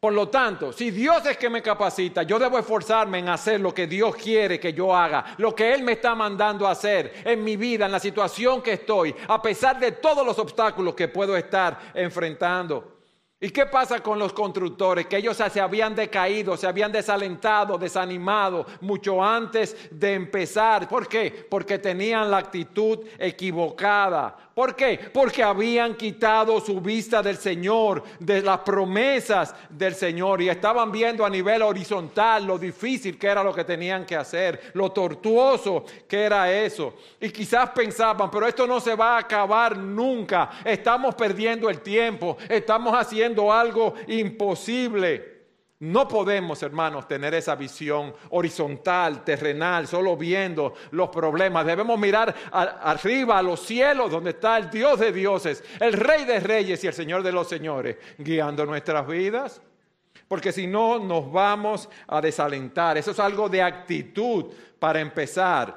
[0.00, 3.74] Por lo tanto, si Dios es que me capacita, yo debo esforzarme en hacer lo
[3.74, 7.42] que Dios quiere que yo haga, lo que Él me está mandando a hacer en
[7.42, 11.36] mi vida, en la situación que estoy, a pesar de todos los obstáculos que puedo
[11.36, 12.98] estar enfrentando.
[13.40, 15.06] ¿Y qué pasa con los constructores?
[15.06, 20.88] Que ellos se habían decaído, se habían desalentado, desanimado mucho antes de empezar.
[20.88, 21.46] ¿Por qué?
[21.48, 24.47] Porque tenían la actitud equivocada.
[24.58, 24.98] ¿Por qué?
[25.12, 31.24] Porque habían quitado su vista del Señor, de las promesas del Señor y estaban viendo
[31.24, 36.24] a nivel horizontal lo difícil que era lo que tenían que hacer, lo tortuoso que
[36.24, 36.94] era eso.
[37.20, 42.36] Y quizás pensaban, pero esto no se va a acabar nunca, estamos perdiendo el tiempo,
[42.48, 45.37] estamos haciendo algo imposible.
[45.80, 51.64] No podemos, hermanos, tener esa visión horizontal, terrenal, solo viendo los problemas.
[51.64, 56.40] Debemos mirar arriba a los cielos, donde está el Dios de dioses, el Rey de
[56.40, 59.62] reyes y el Señor de los señores, guiando nuestras vidas.
[60.26, 62.98] Porque si no, nos vamos a desalentar.
[62.98, 64.46] Eso es algo de actitud
[64.80, 65.74] para empezar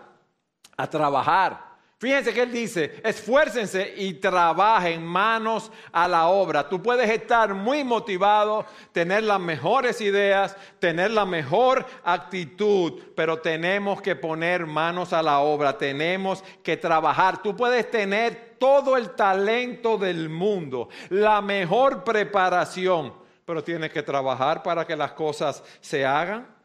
[0.77, 1.70] a trabajar
[2.01, 6.67] Fíjense que él dice, esfuércense y trabajen manos a la obra.
[6.67, 14.01] Tú puedes estar muy motivado, tener las mejores ideas, tener la mejor actitud, pero tenemos
[14.01, 17.43] que poner manos a la obra, tenemos que trabajar.
[17.43, 23.13] Tú puedes tener todo el talento del mundo, la mejor preparación,
[23.45, 26.60] pero tienes que trabajar para que las cosas se hagan.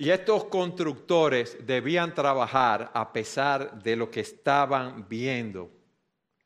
[0.00, 5.70] Y estos constructores debían trabajar a pesar de lo que estaban viendo.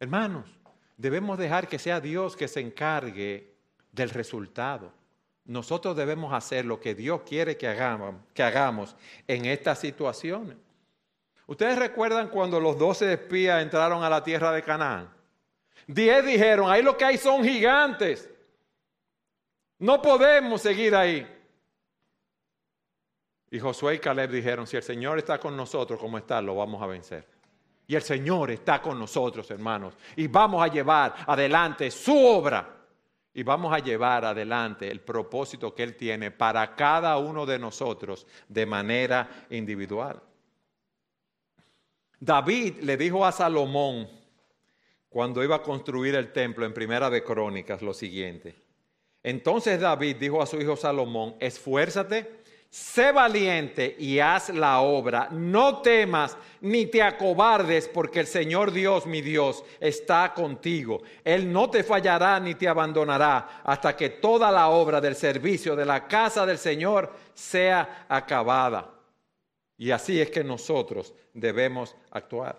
[0.01, 0.45] Hermanos,
[0.97, 3.55] debemos dejar que sea Dios que se encargue
[3.93, 4.93] del resultado.
[5.45, 8.97] Nosotros debemos hacer lo que Dios quiere que hagamos,
[9.29, 10.57] en estas situaciones.
[11.47, 15.09] Ustedes recuerdan cuando los doce espías entraron a la tierra de Canaán.
[15.87, 18.29] Diez dijeron, ahí lo que hay son gigantes.
[19.79, 21.34] No podemos seguir ahí.
[23.55, 26.83] Y Josué y Caleb dijeron, si el Señor está con nosotros como está, lo vamos
[26.83, 27.25] a vencer.
[27.87, 29.95] Y el Señor está con nosotros, hermanos.
[30.17, 32.69] Y vamos a llevar adelante su obra.
[33.33, 38.27] Y vamos a llevar adelante el propósito que Él tiene para cada uno de nosotros
[38.49, 40.21] de manera individual.
[42.19, 44.09] David le dijo a Salomón,
[45.09, 48.57] cuando iba a construir el templo en Primera de Crónicas lo siguiente.
[49.23, 52.43] Entonces David dijo a su hijo Salomón, esfuérzate,
[52.75, 59.07] sé valiente y haz la obra, no temas ni te acobardes, porque el Señor Dios,
[59.07, 61.01] mi Dios, está contigo.
[61.23, 65.87] Él no te fallará ni te abandonará hasta que toda la obra del servicio de
[65.87, 68.91] la casa del Señor sea acabada.
[69.79, 72.59] Y así es que nosotros debemos actuar.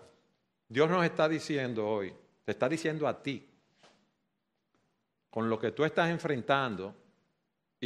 [0.66, 3.46] Dios nos está diciendo hoy, te está diciendo a ti,
[5.28, 6.94] con lo que tú estás enfrentando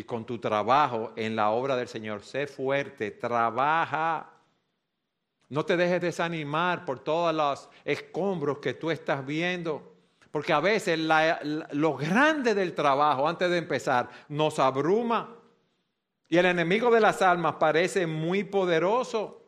[0.01, 4.31] y con tu trabajo en la obra del Señor, sé fuerte, trabaja.
[5.51, 9.93] No te dejes desanimar por todos los escombros que tú estás viendo,
[10.31, 15.37] porque a veces lo grande del trabajo antes de empezar nos abruma
[16.31, 19.43] y el enemigo de las almas parece muy poderoso.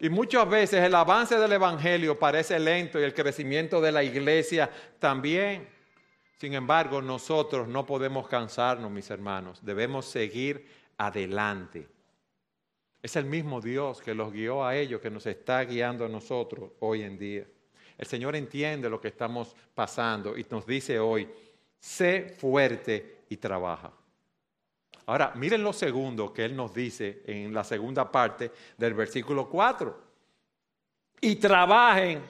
[0.00, 4.68] Y muchas veces el avance del Evangelio parece lento y el crecimiento de la iglesia
[4.98, 5.77] también.
[6.38, 9.58] Sin embargo, nosotros no podemos cansarnos, mis hermanos.
[9.60, 11.88] Debemos seguir adelante.
[13.02, 16.70] Es el mismo Dios que los guió a ellos, que nos está guiando a nosotros
[16.78, 17.44] hoy en día.
[17.96, 21.28] El Señor entiende lo que estamos pasando y nos dice hoy,
[21.80, 23.92] sé fuerte y trabaja.
[25.06, 30.02] Ahora, miren lo segundo que Él nos dice en la segunda parte del versículo 4.
[31.20, 32.22] Y trabajen.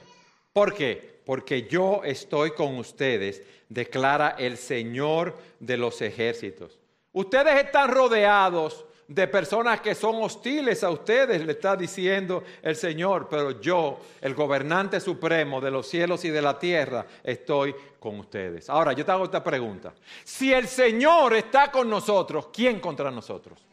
[0.51, 1.18] ¿Por qué?
[1.29, 6.79] Porque yo estoy con ustedes declara el Señor de los ejércitos.
[7.11, 13.27] Ustedes están rodeados de personas que son hostiles a ustedes, le está diciendo el Señor,
[13.29, 18.67] pero yo, el gobernante supremo de los cielos y de la tierra, estoy con ustedes.
[18.67, 19.93] Ahora, yo te hago esta pregunta.
[20.23, 23.63] Si el Señor está con nosotros, ¿quién contra nosotros?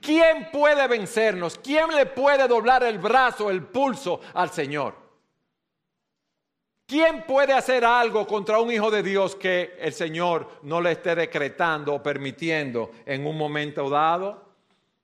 [0.00, 1.58] ¿Quién puede vencernos?
[1.58, 4.99] ¿Quién le puede doblar el brazo, el pulso al Señor?
[6.90, 11.14] ¿Quién puede hacer algo contra un hijo de Dios que el Señor no le esté
[11.14, 14.44] decretando o permitiendo en un momento dado?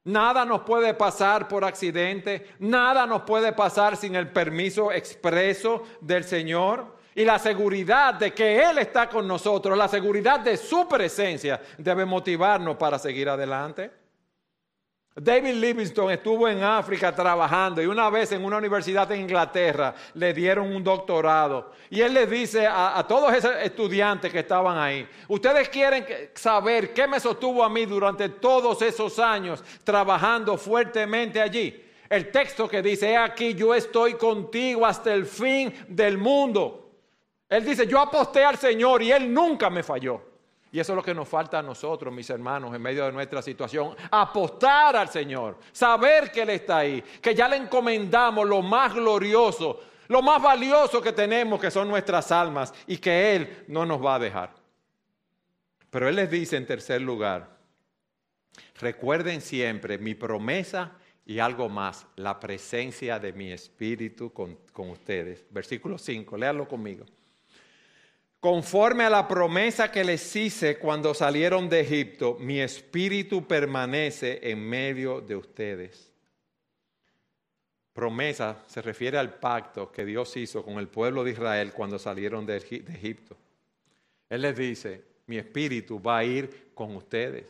[0.03, 6.25] Nada nos puede pasar por accidente, nada nos puede pasar sin el permiso expreso del
[6.25, 6.97] Señor.
[7.15, 12.05] Y la seguridad de que Él está con nosotros, la seguridad de su presencia debe
[12.05, 14.06] motivarnos para seguir adelante.
[15.19, 20.35] David Livingstone estuvo en África trabajando y una vez en una universidad en Inglaterra le
[20.35, 21.73] dieron un doctorado.
[21.89, 27.09] Y él le dice a, todos esos estudiantes que estaban ahí, ustedes quieren saber qué
[27.09, 31.83] me sostuvo a mí durante todos esos años trabajando fuertemente allí.
[32.11, 36.91] El texto que dice, aquí yo estoy contigo hasta el fin del mundo.
[37.49, 40.26] Él dice, yo aposté al Señor y Él nunca me falló.
[40.77, 43.41] Y eso es lo que nos falta a nosotros, mis hermanos, en medio de nuestra
[43.41, 43.97] situación.
[44.11, 49.81] Apostar al Señor, saber que Él está ahí, que ya le encomendamos lo más glorioso,
[50.09, 54.17] lo más valioso que tenemos, que son nuestras almas, y que Él no nos va
[54.17, 54.53] a dejar.
[55.89, 57.57] Pero Él les dice en tercer lugar,
[58.79, 60.93] recuerden siempre mi promesa
[61.25, 64.59] y algo más, la presencia de mi espíritu con,
[64.91, 65.47] ustedes.
[65.49, 67.07] Versículo 5, léanlo conmigo
[68.41, 74.61] conforme a la promesa que les hice cuando salieron de Egipto, mi espíritu permanece en
[74.61, 76.13] medio de ustedes.
[77.93, 82.45] Promesa se refiere al pacto que Dios hizo con el pueblo de Israel cuando salieron
[82.45, 83.37] de Egipto.
[84.29, 87.47] Él les dice, mi espíritu va a ir con ustedes.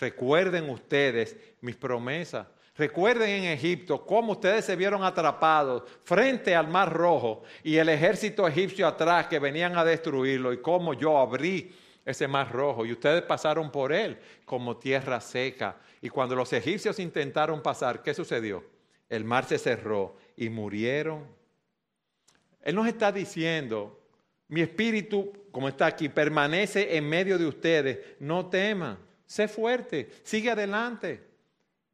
[0.00, 2.46] Recuerden ustedes mis promesas.
[2.76, 8.48] Recuerden en Egipto cómo ustedes se vieron atrapados frente al Mar Rojo y el ejército
[8.48, 11.72] egipcio atrás que venían a destruirlo y cómo yo abrí
[12.04, 15.76] ese Mar Rojo y ustedes pasaron por él como tierra seca.
[16.02, 18.64] Y cuando los egipcios intentaron pasar, ¿qué sucedió?
[19.08, 21.24] El mar se cerró y murieron.
[22.60, 24.00] Él nos está diciendo,
[24.48, 27.98] mi espíritu, como está aquí, permanece en medio de ustedes.
[28.18, 31.33] No teman, sé fuerte, sigue adelante.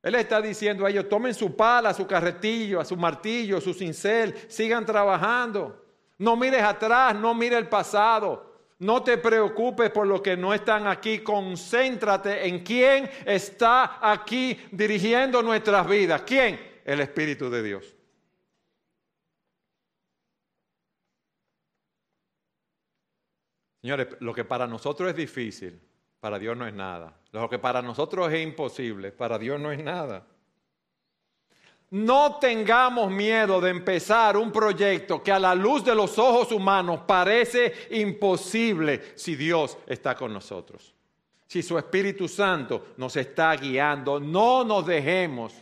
[0.03, 4.35] Él está diciendo a ellos, tomen su pala, su carretillo, a su martillo, su cincel,
[4.49, 5.85] sigan trabajando.
[6.19, 8.51] No mires atrás, no mires el pasado.
[8.79, 11.19] No te preocupes por lo que no están aquí.
[11.19, 16.23] Concéntrate en quién está aquí dirigiendo nuestras vidas.
[16.23, 16.81] ¿Quién?
[16.85, 17.95] El Espíritu de Dios.
[23.83, 25.81] Señores, lo que para nosotros es difícil,
[26.21, 27.20] para Dios no es nada.
[27.33, 30.27] Lo que para nosotros es imposible, para Dios no es nada.
[31.91, 37.01] No tengamos miedo de empezar un proyecto que a la luz de los ojos humanos
[37.07, 40.95] parece imposible si Dios está con nosotros.
[41.47, 45.53] Si su Espíritu Santo nos está guiando, no nos dejemos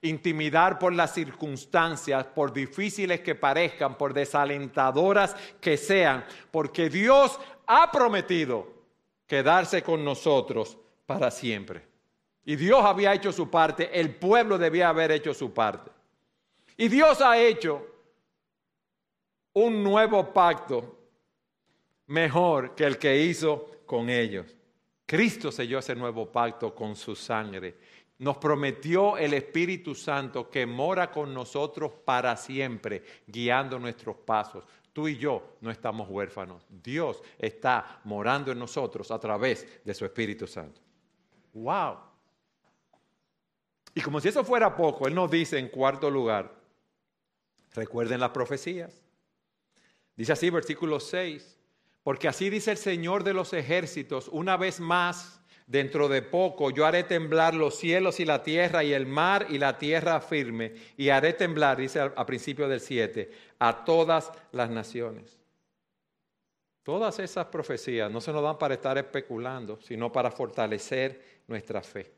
[0.00, 7.90] intimidar por las circunstancias, por difíciles que parezcan, por desalentadoras que sean, porque Dios ha
[7.90, 8.68] prometido
[9.26, 10.78] quedarse con nosotros
[11.08, 11.82] para siempre.
[12.44, 15.90] Y Dios había hecho su parte, el pueblo debía haber hecho su parte.
[16.76, 17.84] Y Dios ha hecho
[19.54, 20.98] un nuevo pacto
[22.08, 24.54] mejor que el que hizo con ellos.
[25.06, 27.76] Cristo selló ese nuevo pacto con su sangre
[28.18, 34.64] nos prometió el Espíritu Santo que mora con nosotros para siempre, guiando nuestros pasos.
[34.92, 36.66] Tú y yo no estamos huérfanos.
[36.68, 40.80] Dios está morando en nosotros a través de su Espíritu Santo.
[41.52, 41.98] ¡Wow!
[43.94, 46.54] Y como si eso fuera poco, Él nos dice en cuarto lugar,
[47.74, 49.02] recuerden las profecías.
[50.16, 51.58] Dice así, versículo 6,
[52.02, 55.38] porque así dice el Señor de los ejércitos, una vez más
[55.68, 59.58] Dentro de poco yo haré temblar los cielos y la tierra y el mar y
[59.58, 60.72] la tierra firme.
[60.96, 65.38] Y haré temblar, dice a, principio del 7, a todas las naciones.
[66.82, 72.12] Todas esas profecías no se nos dan para estar especulando, sino para fortalecer nuestra fe.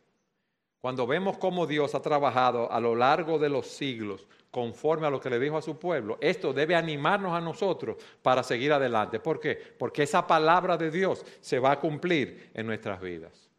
[0.81, 5.20] Cuando vemos cómo Dios ha trabajado a lo largo de los siglos conforme a lo
[5.20, 9.20] que le dijo a su pueblo, esto debe animarnos a nosotros para seguir adelante.
[9.20, 9.57] ¿Por qué?
[9.78, 13.51] Porque esa palabra de Dios se va a cumplir en nuestras vidas.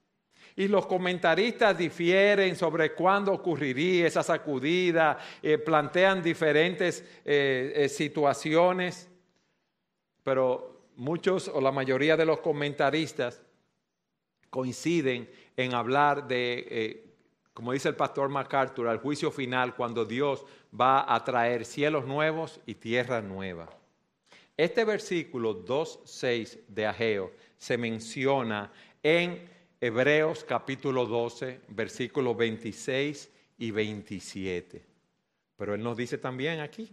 [0.56, 9.10] Y los comentaristas difieren sobre cuándo ocurriría esa sacudida, eh, plantean diferentes eh, eh, situaciones,
[10.24, 13.42] pero muchos o la mayoría de los comentaristas
[14.50, 17.14] coinciden en hablar de,
[17.54, 20.46] como dice el pastor MacArthur, al juicio final, cuando Dios
[20.80, 23.70] va a traer cielos nuevos y tierra nueva.
[24.58, 28.72] Este versículo 2.6 de Ageo se menciona
[29.02, 29.50] en
[29.80, 34.86] Hebreos capítulo 12, versículos 26 y 27.
[35.58, 36.92] Pero él nos dice también aquí,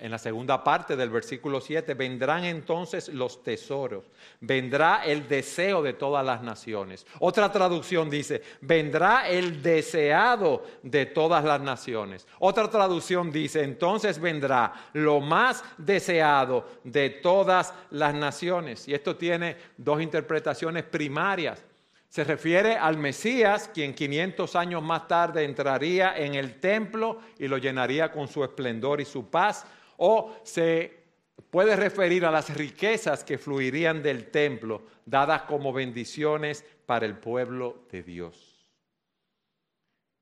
[0.00, 4.04] en la segunda parte del versículo 7, vendrán entonces los tesoros,
[4.40, 7.06] vendrá el deseo de todas las naciones.
[7.20, 12.26] Otra traducción dice, vendrá el deseado de todas las naciones.
[12.38, 18.86] Otra traducción dice, entonces vendrá lo más deseado de todas las naciones.
[18.88, 21.64] Y esto tiene dos interpretaciones primarias.
[22.08, 27.58] Se refiere al Mesías, quien 500 años más tarde entraría en el templo y lo
[27.58, 29.66] llenaría con su esplendor y su paz,
[29.98, 31.04] o se
[31.50, 37.84] puede referir a las riquezas que fluirían del templo, dadas como bendiciones para el pueblo
[37.92, 38.66] de Dios.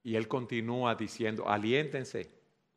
[0.02, 2.28] Y él continúa diciendo, aliéntense.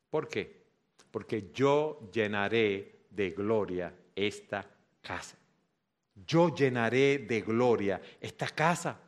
[0.10, 0.64] ¿Por qué?
[1.12, 4.66] Porque yo llenaré de gloria esta
[5.02, 5.40] casa
[6.26, 9.00] yo llenaré de gloria esta casa.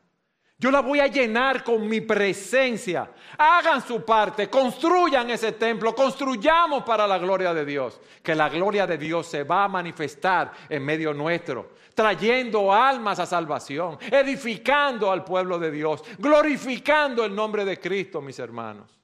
[0.61, 3.09] Yo la voy a llenar con mi presencia.
[3.35, 7.99] Hagan su parte, construyan ese templo, construyamos para la gloria de Dios.
[8.21, 13.25] Que la gloria de Dios se va a manifestar en medio nuestro, trayendo almas a
[13.25, 18.99] salvación, edificando al pueblo de Dios, glorificando el nombre de Cristo, mis hermanos.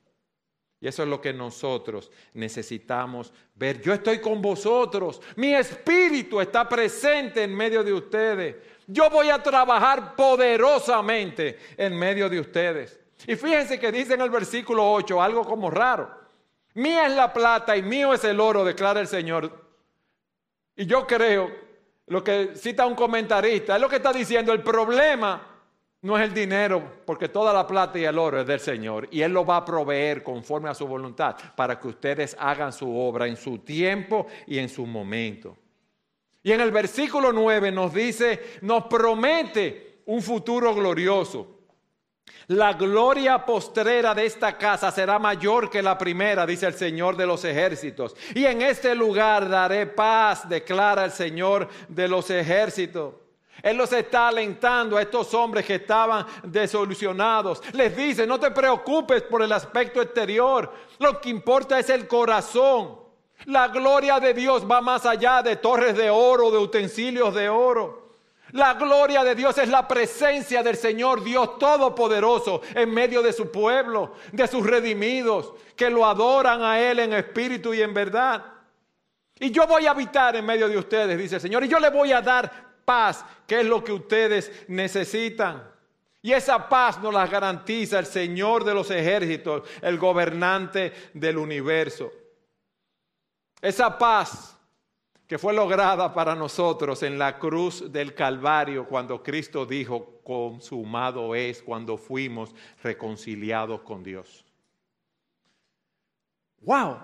[0.79, 3.81] Y eso es lo que nosotros necesitamos ver.
[3.81, 5.19] Yo estoy con vosotros.
[5.35, 8.55] Mi espíritu está presente en medio de ustedes.
[8.87, 12.99] Yo voy a trabajar poderosamente en medio de ustedes.
[13.27, 16.09] Y fíjense que dice en el versículo 8 algo como raro.
[16.73, 19.51] Mía es la plata y mío es el oro, declara el Señor.
[20.75, 21.51] Y yo creo,
[22.05, 25.55] lo que cita un comentarista, es lo que está diciendo, el problema
[26.01, 29.21] no es el dinero, porque toda la plata y el oro es del Señor y
[29.21, 33.27] Él lo va a proveer conforme a su voluntad para que ustedes hagan su obra
[33.27, 35.57] en su tiempo y en su momento.
[36.47, 41.59] Y en el versículo 9 nos dice, nos promete un futuro glorioso.
[42.47, 47.25] La gloria postrera de esta casa será mayor que la primera, dice el Señor de
[47.25, 48.15] los ejércitos.
[48.33, 53.15] Y en este lugar daré paz, declara el Señor de los ejércitos.
[53.61, 57.61] Él los está alentando a estos hombres que estaban desolucionados.
[57.73, 60.71] Les dice, no te preocupes por el aspecto exterior.
[60.99, 63.06] Lo que importa es el corazón.
[63.45, 68.07] La gloria de Dios va más allá de torres de oro, de utensilios de oro.
[68.51, 73.51] La gloria de Dios es la presencia del Señor Dios Todopoderoso en medio de su
[73.51, 78.43] pueblo, de sus redimidos, que lo adoran a Él en espíritu y en verdad.
[79.39, 81.89] Y yo voy a habitar en medio de ustedes, dice el Señor, y yo le
[81.89, 82.51] voy a dar
[82.85, 85.63] paz, que es lo que ustedes necesitan.
[86.21, 92.11] Y esa paz nos la garantiza el Señor de los ejércitos, el gobernante del universo.
[93.61, 94.57] Esa paz
[95.27, 101.61] que fue lograda para nosotros en la cruz del Calvario cuando Cristo dijo, consumado es,
[101.61, 104.45] cuando fuimos reconciliados con Dios.
[106.61, 106.99] ¡Wow!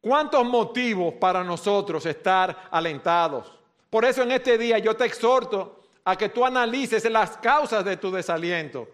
[0.00, 3.52] ¿Cuántos motivos para nosotros estar alentados?
[3.88, 7.96] Por eso en este día yo te exhorto a que tú analices las causas de
[7.96, 8.88] tu desaliento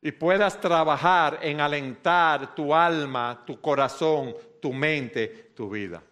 [0.00, 6.02] y puedas trabajar en alentar tu alma, tu corazón, tu mente, tu vida.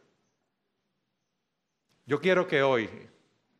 [2.07, 2.89] Yo quiero que hoy,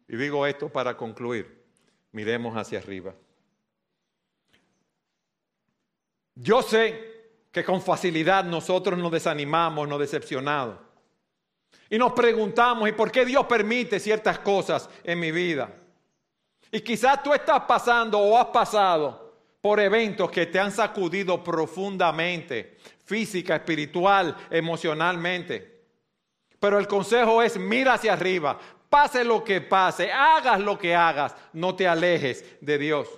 [0.09, 1.65] y digo esto para concluir,
[2.13, 3.15] miremos hacia arriba.
[6.35, 7.15] Yo sé
[7.53, 10.79] que con facilidad nosotros nos desanimamos, nos decepcionamos.
[11.89, 15.71] Y nos preguntamos, ¿y por qué Dios permite ciertas cosas en mi vida?
[16.73, 19.24] Y quizás tú estás pasando o has pasado
[19.65, 25.87] por eventos que te han sacudido profundamente, física, espiritual, emocionalmente.
[26.61, 28.59] Pero el consejo es, mira hacia arriba,
[28.91, 33.09] pase lo que pase, hagas lo que hagas, no te alejes de Dios.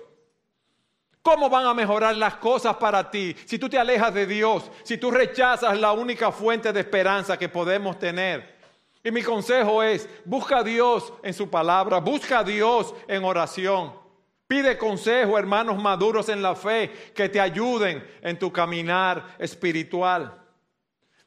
[1.21, 4.97] ¿Cómo van a mejorar las cosas para ti si tú te alejas de Dios, si
[4.97, 8.55] tú rechazas la única fuente de esperanza que podemos tener?
[9.03, 14.06] Y mi consejo es, busca a Dios en su palabra, busca a Dios en oración.
[14.47, 20.41] Pide consejo, hermanos maduros en la fe, que te ayuden en tu caminar espiritual.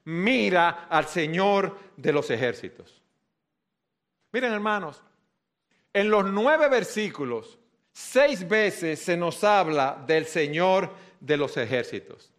[0.05, 3.03] Mira al Señor de los ejércitos.
[4.33, 5.03] Miren, hermanos,
[5.93, 7.59] en los nueve versículos
[7.93, 10.91] Seis veces se nos habla del Señor
[11.21, 12.31] de los ejércitos.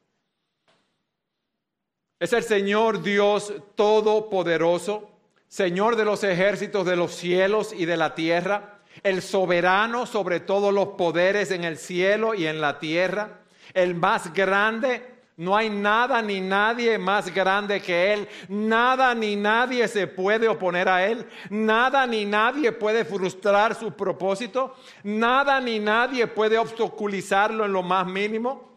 [2.19, 5.09] Es el Señor Dios Todopoderoso,
[5.47, 10.73] Señor de los ejércitos de los cielos y de la tierra, el soberano sobre todos
[10.73, 13.41] los poderes en el cielo y en la tierra,
[13.73, 15.11] el más grande
[15.41, 18.27] no hay nada ni nadie más grande que Él.
[18.47, 21.25] Nada ni nadie se puede oponer a Él.
[21.49, 24.75] Nada ni nadie puede frustrar su propósito.
[25.03, 28.70] Nada ni nadie puede obstaculizarlo en lo más mínimo.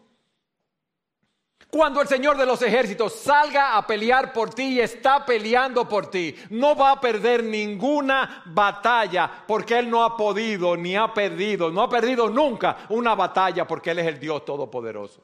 [1.75, 6.09] Cuando el Señor de los ejércitos salga a pelear por ti y está peleando por
[6.09, 11.69] ti, no va a perder ninguna batalla porque Él no ha podido ni ha perdido,
[11.69, 15.21] no ha perdido nunca una batalla porque Él es el Dios Todopoderoso.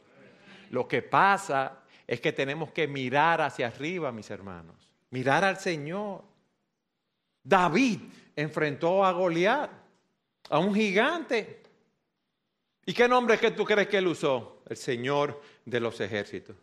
[0.72, 6.22] Lo que pasa es que tenemos que mirar hacia arriba, mis hermanos, mirar al Señor.
[7.41, 8.02] David
[8.36, 9.70] enfrentó a Goliat,
[10.49, 11.64] a un gigante.
[12.86, 14.64] ¿Y qué nombre que tú crees que él usó?
[14.68, 16.55] El Señor de los ejércitos.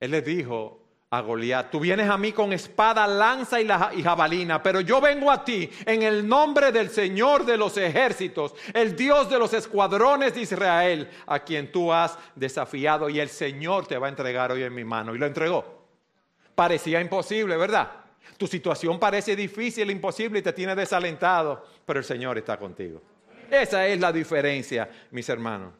[0.00, 1.70] Él le dijo, a Goliat.
[1.70, 3.68] Tú vienes a mí con espada, lanza y,
[3.98, 8.54] y, jabalina, pero yo vengo a ti en el nombre del Señor de los ejércitos,
[8.72, 13.86] el Dios de los escuadrones de Israel, a quien tú has desafiado y el Señor
[13.86, 15.14] te va a entregar hoy en mi mano.
[15.14, 15.82] Y lo entregó.
[16.54, 17.90] Parecía imposible, ¿verdad?
[18.38, 23.02] Tu situación parece difícil, imposible y te tiene desalentado, pero el Señor está contigo.
[23.50, 25.74] Esa es la diferencia, mis hermanos.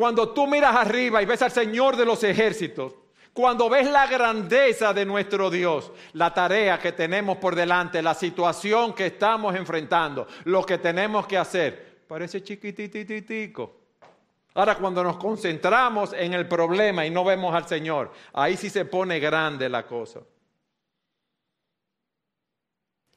[0.00, 2.94] Cuando tú miras arriba y ves al Señor de los ejércitos,
[3.34, 8.94] cuando ves la grandeza de nuestro Dios, la tarea que tenemos por delante, la situación
[8.94, 13.76] que estamos enfrentando, lo que tenemos que hacer, parece chiquitititico.
[14.54, 18.86] Ahora cuando nos concentramos en el problema y no vemos al Señor, ahí sí se
[18.86, 20.20] pone grande la cosa.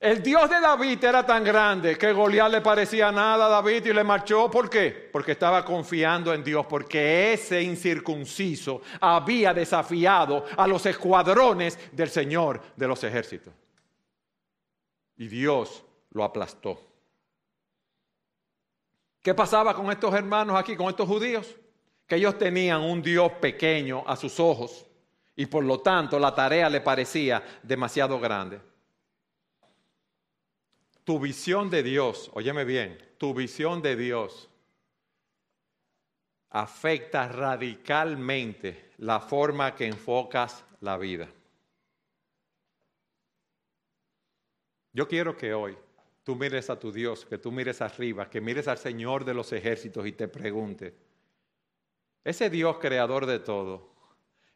[0.03, 3.93] El Dios de David era tan grande que Goliat le parecía nada a David y
[3.93, 4.51] le marchó.
[4.51, 5.09] ¿Por qué?
[5.13, 12.61] Porque estaba confiando en Dios, porque ese incircunciso había desafiado a los escuadrones del Señor
[12.75, 13.53] de los ejércitos.
[15.15, 16.81] Y Dios lo aplastó.
[19.21, 21.55] ¿Qué pasaba con estos hermanos aquí, con estos judíos?
[22.05, 24.85] Que ellos tenían un Dios pequeño a sus ojos
[25.33, 28.72] y por lo tanto la tarea le parecía demasiado grande.
[31.03, 34.49] Tu visión de Dios, óyeme bien, tu visión de Dios
[36.49, 41.27] afecta radicalmente la forma que enfocas la vida.
[44.93, 45.75] Yo quiero que hoy
[46.23, 49.51] tú mires a tu Dios, que tú mires arriba, que mires al Señor de los
[49.51, 50.95] ejércitos y te pregunte,
[52.23, 53.91] ese Dios creador de todo,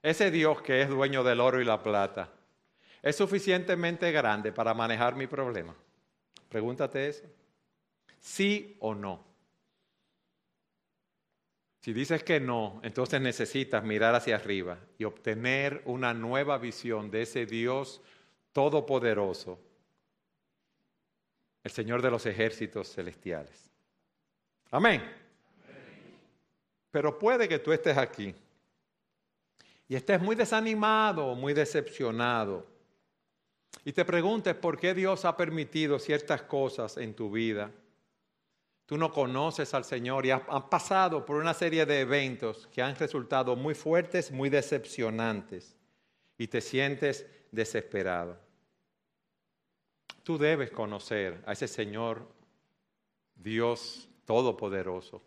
[0.04, 2.32] ese Dios que es dueño del oro y la plata,
[3.02, 5.76] ¿es suficientemente grande para manejar mi problema?
[6.50, 7.26] Pregúntate eso.
[8.20, 9.26] ¿Sí o no?
[11.82, 17.22] Si dices que no, entonces necesitas mirar hacia arriba y obtener una nueva visión de
[17.22, 18.02] ese Dios
[18.52, 19.60] todopoderoso,
[21.64, 23.70] el Señor de los ejércitos celestiales.
[24.72, 25.02] Amén.
[26.92, 28.34] Pero puede que tú estés aquí
[29.88, 32.77] y estés muy desanimado, muy decepcionado
[33.86, 37.72] y te preguntes por qué Dios ha permitido ciertas cosas en tu vida.
[38.86, 42.96] Tú no conoces al Señor y has, pasado por una serie de eventos que han
[42.96, 45.76] resultado muy fuertes, muy decepcionantes
[46.38, 48.38] y te sientes desesperado.
[50.24, 52.28] Tú debes conocer a ese Señor
[53.36, 55.22] Dios Todopoderoso.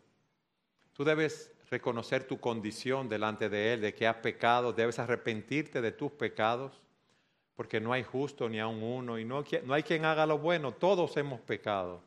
[0.93, 5.93] Tú debes reconocer tu condición delante de Él, de que has pecado, debes arrepentirte de
[5.93, 6.83] tus pecados,
[7.61, 10.39] porque no hay justo ni a un uno y no, no hay quien haga lo
[10.39, 12.03] bueno, todos hemos pecado.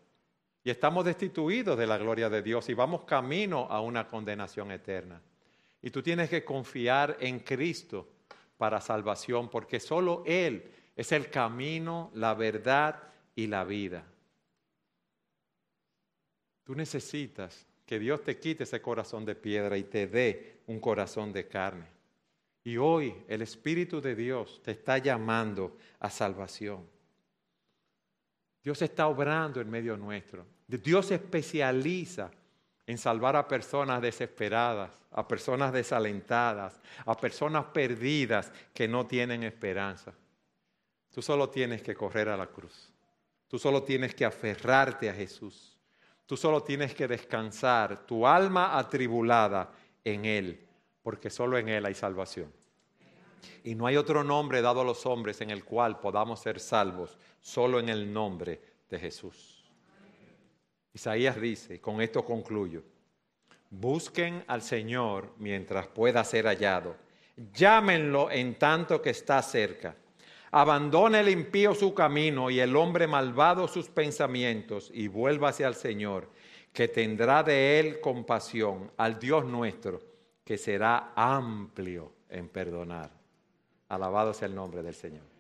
[0.64, 5.22] Y estamos destituidos de la gloria de Dios y vamos camino a una condenación eterna.
[5.80, 8.08] Y tú tienes que confiar en Cristo
[8.58, 13.04] para salvación, porque solo Él es el camino, la verdad
[13.36, 14.04] y la vida.
[16.64, 21.32] Tú necesitas que Dios te quite ese corazón de piedra y te dé un corazón
[21.32, 21.93] de carne.
[22.64, 26.88] Y hoy el Espíritu de Dios te está llamando a salvación.
[28.64, 30.46] Dios está obrando en medio nuestro.
[30.68, 32.32] Dios se especializa
[32.86, 40.14] en salvar a personas desesperadas, a personas desalentadas, a personas perdidas que no tienen esperanza.
[41.12, 42.90] Tú solo tienes que correr a la cruz.
[43.48, 45.78] Tú solo tienes que aferrarte a Jesús.
[46.26, 49.72] Tú solo tienes que descansar tu alma atribulada
[50.04, 50.68] en Él,
[51.04, 52.52] porque solo en Él hay salvación.
[53.64, 57.18] Y no hay otro nombre dado a los hombres en el cual podamos ser salvos,
[57.42, 59.64] solo en el nombre de Jesús.
[60.94, 62.84] Isaías dice, con esto concluyo,
[63.70, 66.96] busquen al Señor mientras pueda ser hallado,
[67.54, 69.96] llámenlo en tanto que está cerca.
[70.52, 75.74] Abandone el impío su camino y el hombre malvado sus pensamientos y vuelva hacia el
[75.74, 76.30] Señor,
[76.72, 80.13] que tendrá de él compasión, al Dios nuestro,
[80.44, 83.12] que será amplio en perdonar.
[83.90, 85.33] Alabado sea el nombre del Señor.